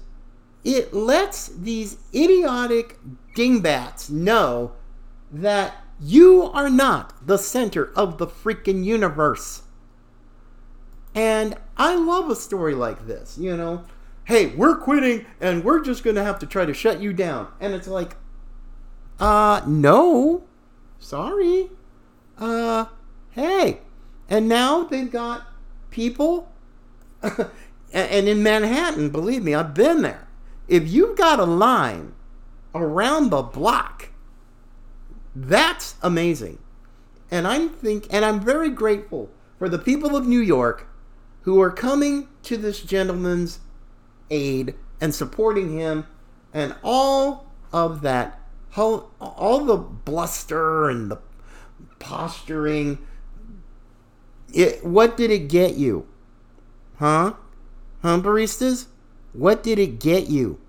it 0.64 0.92
lets 0.92 1.48
these 1.48 1.98
idiotic 2.14 2.98
dingbats 3.34 4.10
know 4.10 4.72
that 5.32 5.84
you 6.00 6.42
are 6.44 6.68
not 6.68 7.26
the 7.26 7.38
center 7.38 7.92
of 7.94 8.18
the 8.18 8.26
freaking 8.26 8.84
universe. 8.84 9.62
And 11.14 11.56
I 11.76 11.94
love 11.94 12.30
a 12.30 12.36
story 12.36 12.74
like 12.74 13.06
this, 13.06 13.36
you 13.38 13.56
know. 13.56 13.84
Hey, 14.24 14.46
we're 14.46 14.76
quitting 14.76 15.26
and 15.40 15.64
we're 15.64 15.82
just 15.82 16.04
going 16.04 16.16
to 16.16 16.22
have 16.22 16.38
to 16.40 16.46
try 16.46 16.64
to 16.64 16.74
shut 16.74 17.00
you 17.00 17.12
down. 17.12 17.48
And 17.58 17.74
it's 17.74 17.88
like, 17.88 18.16
uh, 19.18 19.62
no. 19.66 20.44
Sorry. 20.98 21.70
Uh, 22.38 22.86
hey. 23.32 23.80
And 24.28 24.48
now 24.48 24.84
they've 24.84 25.10
got 25.10 25.46
people. 25.90 26.50
and 27.92 28.28
in 28.28 28.42
Manhattan, 28.42 29.10
believe 29.10 29.42
me, 29.42 29.54
I've 29.54 29.74
been 29.74 30.02
there. 30.02 30.28
If 30.68 30.88
you've 30.88 31.16
got 31.16 31.40
a 31.40 31.44
line 31.44 32.12
around 32.74 33.30
the 33.30 33.42
block, 33.42 34.10
that's 35.34 35.96
amazing. 36.02 36.58
And 37.30 37.46
I'm 37.46 37.68
think 37.68 38.06
and 38.10 38.24
I'm 38.24 38.40
very 38.40 38.70
grateful 38.70 39.30
for 39.58 39.68
the 39.68 39.78
people 39.78 40.16
of 40.16 40.26
New 40.26 40.40
York 40.40 40.86
who 41.42 41.60
are 41.60 41.70
coming 41.70 42.28
to 42.42 42.56
this 42.56 42.82
gentleman's 42.82 43.60
aid 44.30 44.74
and 45.00 45.14
supporting 45.14 45.76
him 45.76 46.06
and 46.52 46.74
all 46.82 47.46
of 47.72 48.02
that 48.02 48.40
all, 48.76 49.10
all 49.20 49.64
the 49.64 49.76
bluster 49.76 50.88
and 50.88 51.10
the 51.10 51.18
posturing 51.98 52.98
it, 54.52 54.84
what 54.84 55.16
did 55.16 55.30
it 55.30 55.48
get 55.48 55.74
you 55.74 56.06
huh 56.98 57.34
huh 58.02 58.20
baristas 58.20 58.86
what 59.32 59.62
did 59.62 59.78
it 59.78 60.00
get 60.00 60.28
you 60.28 60.60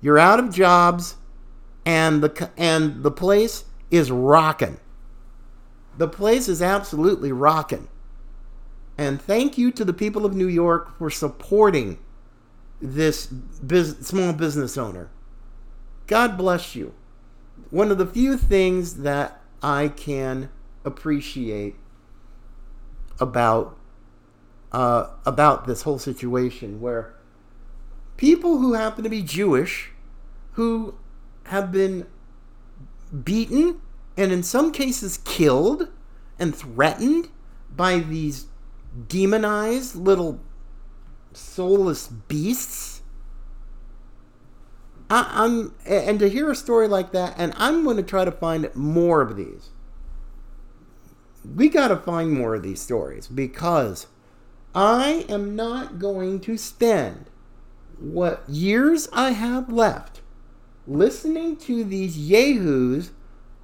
you're 0.00 0.18
out 0.18 0.38
of 0.38 0.52
jobs 0.52 1.16
and 1.84 2.22
the 2.22 2.50
and 2.56 3.02
the 3.02 3.10
place 3.10 3.64
is 3.90 4.10
rocking 4.10 4.78
the 5.98 6.08
place 6.08 6.48
is 6.48 6.62
absolutely 6.62 7.32
rocking 7.32 7.88
and 9.00 9.18
thank 9.18 9.56
you 9.56 9.70
to 9.72 9.82
the 9.82 9.94
people 9.94 10.26
of 10.26 10.36
New 10.36 10.46
York 10.46 10.98
for 10.98 11.08
supporting 11.08 11.98
this 12.82 13.24
biz- 13.26 13.96
small 14.06 14.34
business 14.34 14.76
owner. 14.76 15.08
God 16.06 16.36
bless 16.36 16.74
you. 16.76 16.92
One 17.70 17.90
of 17.90 17.96
the 17.96 18.04
few 18.04 18.36
things 18.36 18.96
that 18.96 19.40
I 19.62 19.88
can 19.88 20.50
appreciate 20.84 21.76
about 23.18 23.74
uh, 24.72 25.08
about 25.26 25.66
this 25.66 25.82
whole 25.82 25.98
situation, 25.98 26.80
where 26.80 27.14
people 28.16 28.58
who 28.58 28.74
happen 28.74 29.04
to 29.04 29.10
be 29.10 29.22
Jewish, 29.22 29.90
who 30.52 30.94
have 31.44 31.72
been 31.72 32.06
beaten 33.24 33.80
and 34.16 34.32
in 34.32 34.42
some 34.42 34.72
cases 34.72 35.18
killed 35.18 35.88
and 36.38 36.54
threatened 36.54 37.28
by 37.74 37.98
these 37.98 38.46
demonized 39.08 39.94
little 39.94 40.40
soulless 41.32 42.08
beasts. 42.08 43.02
I, 45.08 45.44
am 45.44 45.74
and 45.86 46.18
to 46.20 46.28
hear 46.28 46.50
a 46.50 46.54
story 46.54 46.86
like 46.86 47.12
that, 47.12 47.34
and 47.36 47.52
I'm 47.56 47.82
going 47.82 47.96
to 47.96 48.02
try 48.02 48.24
to 48.24 48.30
find 48.30 48.70
more 48.74 49.20
of 49.22 49.36
these. 49.36 49.70
We 51.44 51.68
got 51.68 51.88
to 51.88 51.96
find 51.96 52.32
more 52.32 52.54
of 52.54 52.62
these 52.62 52.80
stories 52.80 53.26
because 53.26 54.06
I 54.74 55.24
am 55.28 55.56
not 55.56 55.98
going 55.98 56.40
to 56.40 56.56
spend 56.56 57.26
what 57.98 58.48
years 58.48 59.08
I 59.12 59.32
have 59.32 59.72
left 59.72 60.20
listening 60.86 61.56
to 61.56 61.84
these 61.84 62.18
yahoos 62.18 63.10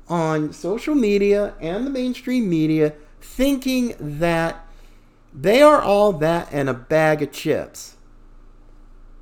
on 0.09 0.53
social 0.53 0.95
media 0.95 1.55
and 1.61 1.87
the 1.87 1.90
mainstream 1.90 2.49
media 2.49 2.95
thinking 3.21 3.95
that 3.99 4.66
they 5.33 5.61
are 5.61 5.83
all 5.83 6.12
that 6.12 6.49
and 6.53 6.69
a 6.69 6.75
bag 6.75 7.23
of 7.23 7.33
chips. 7.33 7.97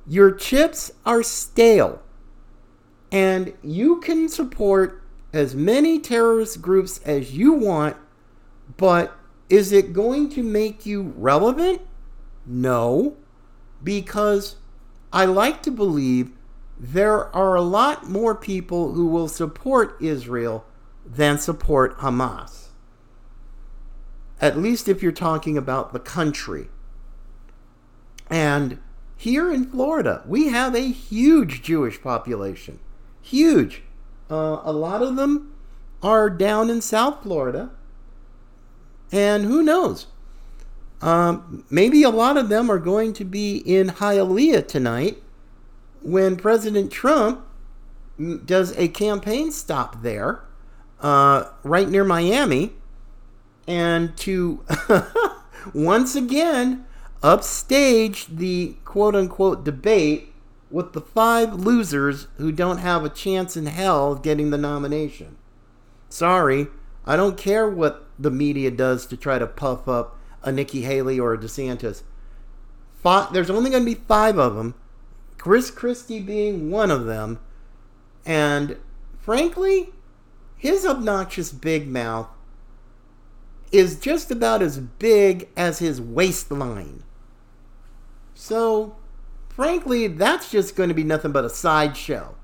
Your 0.07 0.31
chips 0.31 0.91
are 1.05 1.23
stale. 1.23 2.01
And 3.11 3.53
you 3.63 3.99
can 3.99 4.29
support 4.29 5.01
as 5.33 5.55
many 5.55 5.99
terrorist 5.99 6.61
groups 6.61 6.99
as 7.05 7.35
you 7.35 7.53
want, 7.53 7.97
but 8.77 9.17
is 9.49 9.71
it 9.71 9.93
going 9.93 10.29
to 10.31 10.43
make 10.43 10.85
you 10.85 11.13
relevant? 11.17 11.81
No, 12.45 13.15
because 13.83 14.55
I 15.11 15.25
like 15.25 15.61
to 15.63 15.71
believe 15.71 16.31
there 16.77 17.33
are 17.35 17.55
a 17.55 17.61
lot 17.61 18.09
more 18.09 18.35
people 18.35 18.93
who 18.93 19.07
will 19.07 19.27
support 19.27 19.97
Israel 20.01 20.65
than 21.05 21.37
support 21.37 21.99
Hamas 21.99 22.65
at 24.41 24.57
least 24.57 24.87
if 24.87 25.01
you're 25.01 25.11
talking 25.11 25.57
about 25.57 25.93
the 25.93 25.99
country. 25.99 26.67
And 28.29 28.79
here 29.15 29.51
in 29.51 29.69
Florida, 29.69 30.23
we 30.27 30.49
have 30.49 30.75
a 30.75 30.91
huge 30.91 31.61
Jewish 31.61 32.01
population. 32.01 32.79
Huge. 33.21 33.83
Uh, 34.29 34.61
a 34.63 34.73
lot 34.73 35.01
of 35.01 35.15
them 35.15 35.53
are 36.01 36.29
down 36.29 36.69
in 36.69 36.81
South 36.81 37.23
Florida. 37.23 37.71
And 39.11 39.45
who 39.45 39.61
knows? 39.63 40.07
Um, 41.01 41.65
maybe 41.69 42.03
a 42.03 42.09
lot 42.09 42.37
of 42.37 42.49
them 42.49 42.69
are 42.69 42.79
going 42.79 43.13
to 43.13 43.25
be 43.25 43.57
in 43.57 43.87
Hialeah 43.87 44.67
tonight 44.67 45.21
when 46.01 46.35
President 46.35 46.91
Trump 46.91 47.45
does 48.45 48.75
a 48.77 48.87
campaign 48.87 49.51
stop 49.51 50.01
there, 50.01 50.43
uh, 51.01 51.49
right 51.63 51.89
near 51.89 52.03
Miami 52.03 52.71
and 53.67 54.15
to 54.17 54.63
once 55.73 56.15
again 56.15 56.85
upstage 57.23 58.27
the 58.27 58.75
quote 58.85 59.15
unquote 59.15 59.63
debate 59.63 60.31
with 60.69 60.93
the 60.93 61.01
five 61.01 61.53
losers 61.53 62.27
who 62.37 62.51
don't 62.51 62.77
have 62.77 63.03
a 63.03 63.09
chance 63.09 63.57
in 63.57 63.65
hell 63.65 64.13
of 64.13 64.21
getting 64.21 64.51
the 64.51 64.57
nomination. 64.57 65.37
Sorry, 66.09 66.67
I 67.05 67.15
don't 67.15 67.37
care 67.37 67.69
what 67.69 68.07
the 68.17 68.31
media 68.31 68.71
does 68.71 69.05
to 69.07 69.17
try 69.17 69.37
to 69.37 69.47
puff 69.47 69.87
up 69.87 70.17
a 70.41 70.51
Nikki 70.51 70.81
Haley 70.81 71.19
or 71.19 71.33
a 71.33 71.37
DeSantis. 71.37 72.03
Five, 72.95 73.33
there's 73.33 73.49
only 73.49 73.69
going 73.69 73.83
to 73.83 73.95
be 73.95 74.01
five 74.07 74.37
of 74.39 74.55
them, 74.55 74.73
Chris 75.37 75.69
Christie 75.69 76.19
being 76.19 76.71
one 76.71 76.89
of 76.89 77.05
them. 77.05 77.39
And 78.25 78.77
frankly, 79.19 79.89
his 80.57 80.85
obnoxious 80.85 81.51
big 81.51 81.87
mouth 81.87 82.27
is 83.71 83.99
just 83.99 84.31
about 84.31 84.61
as 84.61 84.79
big 84.79 85.49
as 85.55 85.79
his 85.79 86.01
waistline. 86.01 87.03
So, 88.33 88.95
frankly, 89.49 90.07
that's 90.07 90.49
just 90.49 90.75
going 90.75 90.89
to 90.89 90.95
be 90.95 91.03
nothing 91.03 91.31
but 91.31 91.45
a 91.45 91.49
sideshow. 91.49 92.35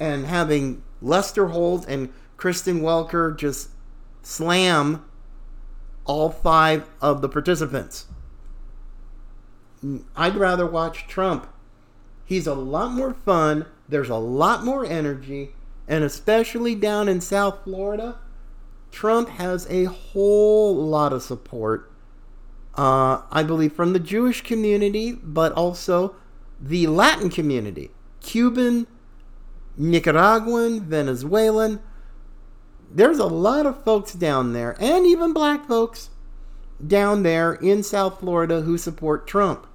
And 0.00 0.26
having 0.26 0.82
Lester 1.00 1.48
Holt 1.48 1.84
and 1.86 2.12
Kristen 2.36 2.80
Welker 2.80 3.36
just 3.36 3.68
slam 4.22 5.04
all 6.04 6.30
five 6.30 6.88
of 7.00 7.20
the 7.22 7.28
participants. 7.28 8.06
I'd 10.16 10.36
rather 10.36 10.66
watch 10.66 11.06
Trump. 11.06 11.48
He's 12.24 12.46
a 12.46 12.54
lot 12.54 12.92
more 12.92 13.12
fun, 13.12 13.66
there's 13.88 14.08
a 14.08 14.16
lot 14.16 14.64
more 14.64 14.86
energy, 14.86 15.54
and 15.86 16.02
especially 16.02 16.74
down 16.74 17.08
in 17.08 17.20
South 17.20 17.64
Florida 17.64 18.18
Trump 18.92 19.30
has 19.30 19.66
a 19.70 19.84
whole 19.84 20.76
lot 20.76 21.12
of 21.12 21.22
support, 21.22 21.90
uh, 22.76 23.22
I 23.30 23.42
believe, 23.42 23.72
from 23.72 23.94
the 23.94 23.98
Jewish 23.98 24.42
community, 24.42 25.12
but 25.12 25.50
also 25.52 26.14
the 26.60 26.86
Latin 26.86 27.30
community 27.30 27.90
Cuban, 28.20 28.86
Nicaraguan, 29.76 30.82
Venezuelan. 30.82 31.80
There's 32.94 33.18
a 33.18 33.26
lot 33.26 33.64
of 33.64 33.82
folks 33.84 34.12
down 34.12 34.52
there, 34.52 34.76
and 34.78 35.06
even 35.06 35.32
black 35.32 35.66
folks 35.66 36.10
down 36.84 37.22
there 37.22 37.54
in 37.54 37.82
South 37.82 38.20
Florida 38.20 38.62
who 38.62 38.76
support 38.76 39.26
Trump. 39.26 39.66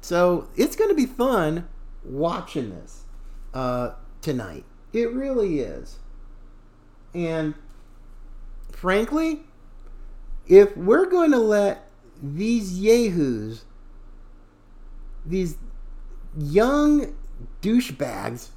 So 0.00 0.48
it's 0.56 0.74
going 0.74 0.90
to 0.90 0.96
be 0.96 1.06
fun 1.06 1.68
watching 2.04 2.70
this 2.70 3.04
uh, 3.52 3.92
tonight. 4.20 4.64
It 4.92 5.12
really 5.12 5.60
is. 5.60 5.98
And 7.14 7.54
frankly, 8.70 9.42
if 10.46 10.76
we're 10.76 11.06
going 11.06 11.30
to 11.32 11.38
let 11.38 11.88
these 12.22 12.80
yahoos, 12.80 13.64
these 15.26 15.56
young 16.36 17.14
douchebags, 17.60 18.48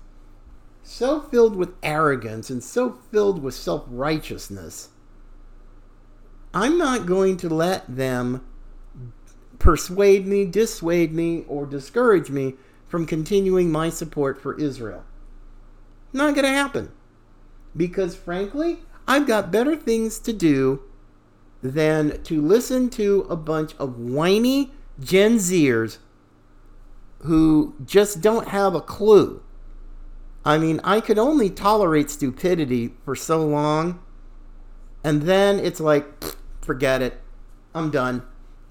so 0.86 1.20
filled 1.20 1.56
with 1.56 1.74
arrogance 1.82 2.50
and 2.50 2.64
so 2.64 2.92
filled 3.12 3.42
with 3.42 3.54
self 3.54 3.84
righteousness. 3.88 4.90
I'm 6.54 6.78
not 6.78 7.06
going 7.06 7.38
to 7.38 7.50
let 7.50 7.94
them 7.94 8.46
persuade 9.60 10.26
me, 10.26 10.46
dissuade 10.46 11.12
me, 11.12 11.44
or 11.48 11.66
discourage 11.66 12.30
me 12.30 12.54
from 12.88 13.06
continuing 13.06 13.72
my 13.72 13.90
support 13.90 14.42
for 14.42 14.58
Israel. 14.60 15.04
Not 16.14 16.36
going 16.36 16.46
to 16.46 16.52
happen. 16.52 16.92
Because 17.76 18.16
frankly, 18.16 18.80
I've 19.08 19.28
got 19.28 19.52
better 19.52 19.76
things 19.76 20.20
to 20.20 20.32
do 20.32 20.82
than 21.62 22.22
to 22.24 22.42
listen 22.42 22.90
to 22.92 23.26
a 23.30 23.36
bunch 23.36 23.76
of 23.80 23.98
whiny 23.98 24.72
Gen 25.00 25.38
Zers 25.38 25.98
who 27.24 27.76
just 27.84 28.22
don't 28.22 28.50
have 28.50 28.76
a 28.76 28.82
clue. 28.82 29.42
I 30.46 30.60
mean, 30.60 30.80
I 30.84 31.02
could 31.02 31.18
only 31.18 31.50
tolerate 31.50 32.12
stupidity 32.12 32.94
for 33.04 33.16
so 33.16 33.44
long, 33.46 34.00
and 35.04 35.24
then 35.24 35.60
it's 35.60 35.80
like, 35.80 36.06
forget 36.62 37.02
it. 37.02 37.20
I'm 37.74 37.90
done. 37.90 38.22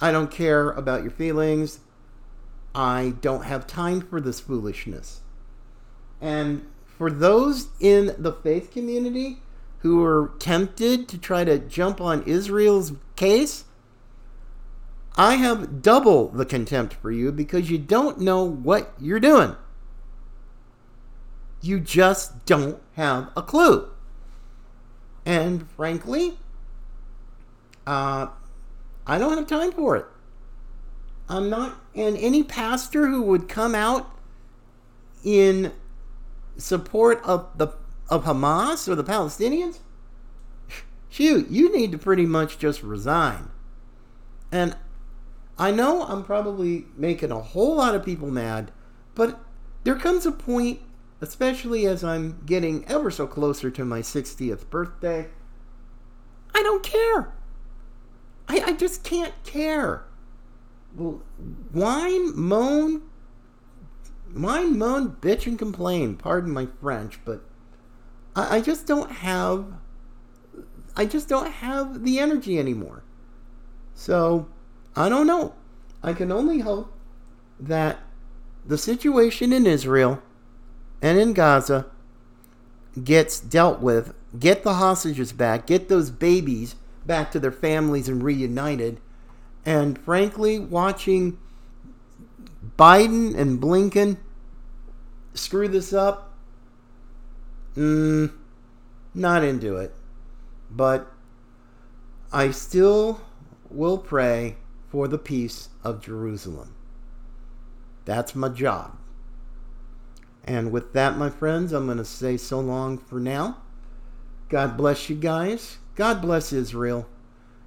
I 0.00 0.12
don't 0.12 0.30
care 0.30 0.70
about 0.70 1.02
your 1.02 1.10
feelings. 1.10 1.80
I 2.74 3.14
don't 3.20 3.44
have 3.44 3.66
time 3.66 4.00
for 4.00 4.20
this 4.20 4.40
foolishness. 4.40 5.20
And 6.20 6.64
for 6.86 7.10
those 7.10 7.68
in 7.80 8.14
the 8.18 8.32
faith 8.32 8.70
community 8.70 9.42
who 9.78 10.02
are 10.02 10.32
tempted 10.38 11.08
to 11.08 11.18
try 11.18 11.44
to 11.44 11.58
jump 11.58 12.00
on 12.00 12.22
Israel's 12.22 12.92
case, 13.16 13.64
I 15.16 15.34
have 15.34 15.82
double 15.82 16.28
the 16.28 16.46
contempt 16.46 16.94
for 16.94 17.10
you 17.10 17.30
because 17.30 17.70
you 17.70 17.78
don't 17.78 18.20
know 18.20 18.44
what 18.44 18.94
you're 18.98 19.20
doing. 19.20 19.56
You 21.64 21.80
just 21.80 22.44
don't 22.44 22.78
have 22.92 23.30
a 23.34 23.40
clue. 23.40 23.88
And 25.24 25.66
frankly, 25.70 26.36
uh, 27.86 28.26
I 29.06 29.18
don't 29.18 29.38
have 29.38 29.46
time 29.46 29.72
for 29.72 29.96
it. 29.96 30.04
I'm 31.26 31.48
not, 31.48 31.80
and 31.94 32.18
any 32.18 32.42
pastor 32.42 33.06
who 33.06 33.22
would 33.22 33.48
come 33.48 33.74
out 33.74 34.14
in 35.24 35.72
support 36.58 37.22
of 37.24 37.48
the 37.56 37.68
of 38.10 38.24
Hamas 38.24 38.86
or 38.86 38.94
the 38.94 39.02
Palestinians, 39.02 39.78
shoot, 41.08 41.48
you 41.48 41.74
need 41.74 41.92
to 41.92 41.98
pretty 41.98 42.26
much 42.26 42.58
just 42.58 42.82
resign. 42.82 43.48
And 44.52 44.76
I 45.56 45.70
know 45.70 46.02
I'm 46.02 46.24
probably 46.24 46.84
making 46.94 47.30
a 47.30 47.40
whole 47.40 47.76
lot 47.76 47.94
of 47.94 48.04
people 48.04 48.30
mad, 48.30 48.70
but 49.14 49.40
there 49.84 49.96
comes 49.96 50.26
a 50.26 50.32
point, 50.32 50.80
especially 51.24 51.86
as 51.86 52.04
I'm 52.04 52.42
getting 52.44 52.84
ever 52.86 53.10
so 53.10 53.26
closer 53.26 53.70
to 53.70 53.82
my 53.82 54.00
60th 54.00 54.68
birthday, 54.68 55.28
I 56.54 56.62
don't 56.62 56.82
care. 56.82 57.32
I, 58.46 58.60
I 58.66 58.72
just 58.74 59.02
can't 59.04 59.32
care. 59.42 60.04
Whine, 60.94 62.36
moan, 62.36 63.02
whine, 64.34 64.78
moan, 64.78 65.16
bitch, 65.22 65.46
and 65.46 65.58
complain. 65.58 66.16
Pardon 66.16 66.52
my 66.52 66.66
French, 66.82 67.18
but 67.24 67.42
I, 68.36 68.56
I 68.56 68.60
just 68.60 68.86
don't 68.86 69.10
have. 69.10 69.64
I 70.94 71.06
just 71.06 71.26
don't 71.26 71.50
have 71.50 72.04
the 72.04 72.18
energy 72.18 72.58
anymore. 72.58 73.02
So, 73.94 74.46
I 74.94 75.08
don't 75.08 75.26
know. 75.26 75.54
I 76.02 76.12
can 76.12 76.30
only 76.30 76.58
hope 76.58 76.92
that 77.58 78.00
the 78.66 78.76
situation 78.76 79.54
in 79.54 79.66
Israel 79.66 80.22
and 81.04 81.18
in 81.18 81.34
Gaza 81.34 81.84
gets 83.04 83.38
dealt 83.38 83.80
with, 83.80 84.14
get 84.38 84.62
the 84.62 84.72
hostages 84.72 85.34
back, 85.34 85.66
get 85.66 85.90
those 85.90 86.10
babies 86.10 86.76
back 87.04 87.30
to 87.32 87.38
their 87.38 87.52
families 87.52 88.08
and 88.08 88.22
reunited. 88.22 89.02
And 89.66 89.98
frankly, 89.98 90.58
watching 90.58 91.36
Biden 92.78 93.36
and 93.36 93.60
Blinken 93.60 94.16
screw 95.34 95.68
this 95.68 95.92
up, 95.92 96.32
mm, 97.76 98.32
not 99.12 99.44
into 99.44 99.76
it. 99.76 99.94
But 100.70 101.12
I 102.32 102.50
still 102.50 103.20
will 103.68 103.98
pray 103.98 104.56
for 104.88 105.06
the 105.06 105.18
peace 105.18 105.68
of 105.82 106.00
Jerusalem. 106.02 106.74
That's 108.06 108.34
my 108.34 108.48
job. 108.48 108.96
And 110.44 110.70
with 110.70 110.92
that, 110.92 111.16
my 111.16 111.30
friends, 111.30 111.72
I'm 111.72 111.86
going 111.86 111.98
to 111.98 112.04
say 112.04 112.36
so 112.36 112.60
long 112.60 112.98
for 112.98 113.18
now. 113.18 113.58
God 114.48 114.76
bless 114.76 115.08
you 115.08 115.16
guys. 115.16 115.78
God 115.94 116.20
bless 116.20 116.52
Israel. 116.52 117.08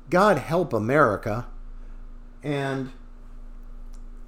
God 0.09 0.37
help 0.37 0.73
America. 0.73 1.47
And 2.43 2.91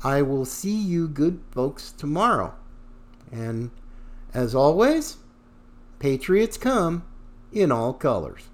I 0.04 0.22
will 0.22 0.45
see 0.45 0.76
you 0.76 1.08
good 1.08 1.41
folks 1.52 1.91
tomorrow. 1.91 2.56
And 3.32 3.70
as 4.34 4.56
always, 4.56 5.18
Patriots 6.00 6.58
come 6.58 7.04
in 7.52 7.72
all 7.72 7.93
colors. 7.93 8.50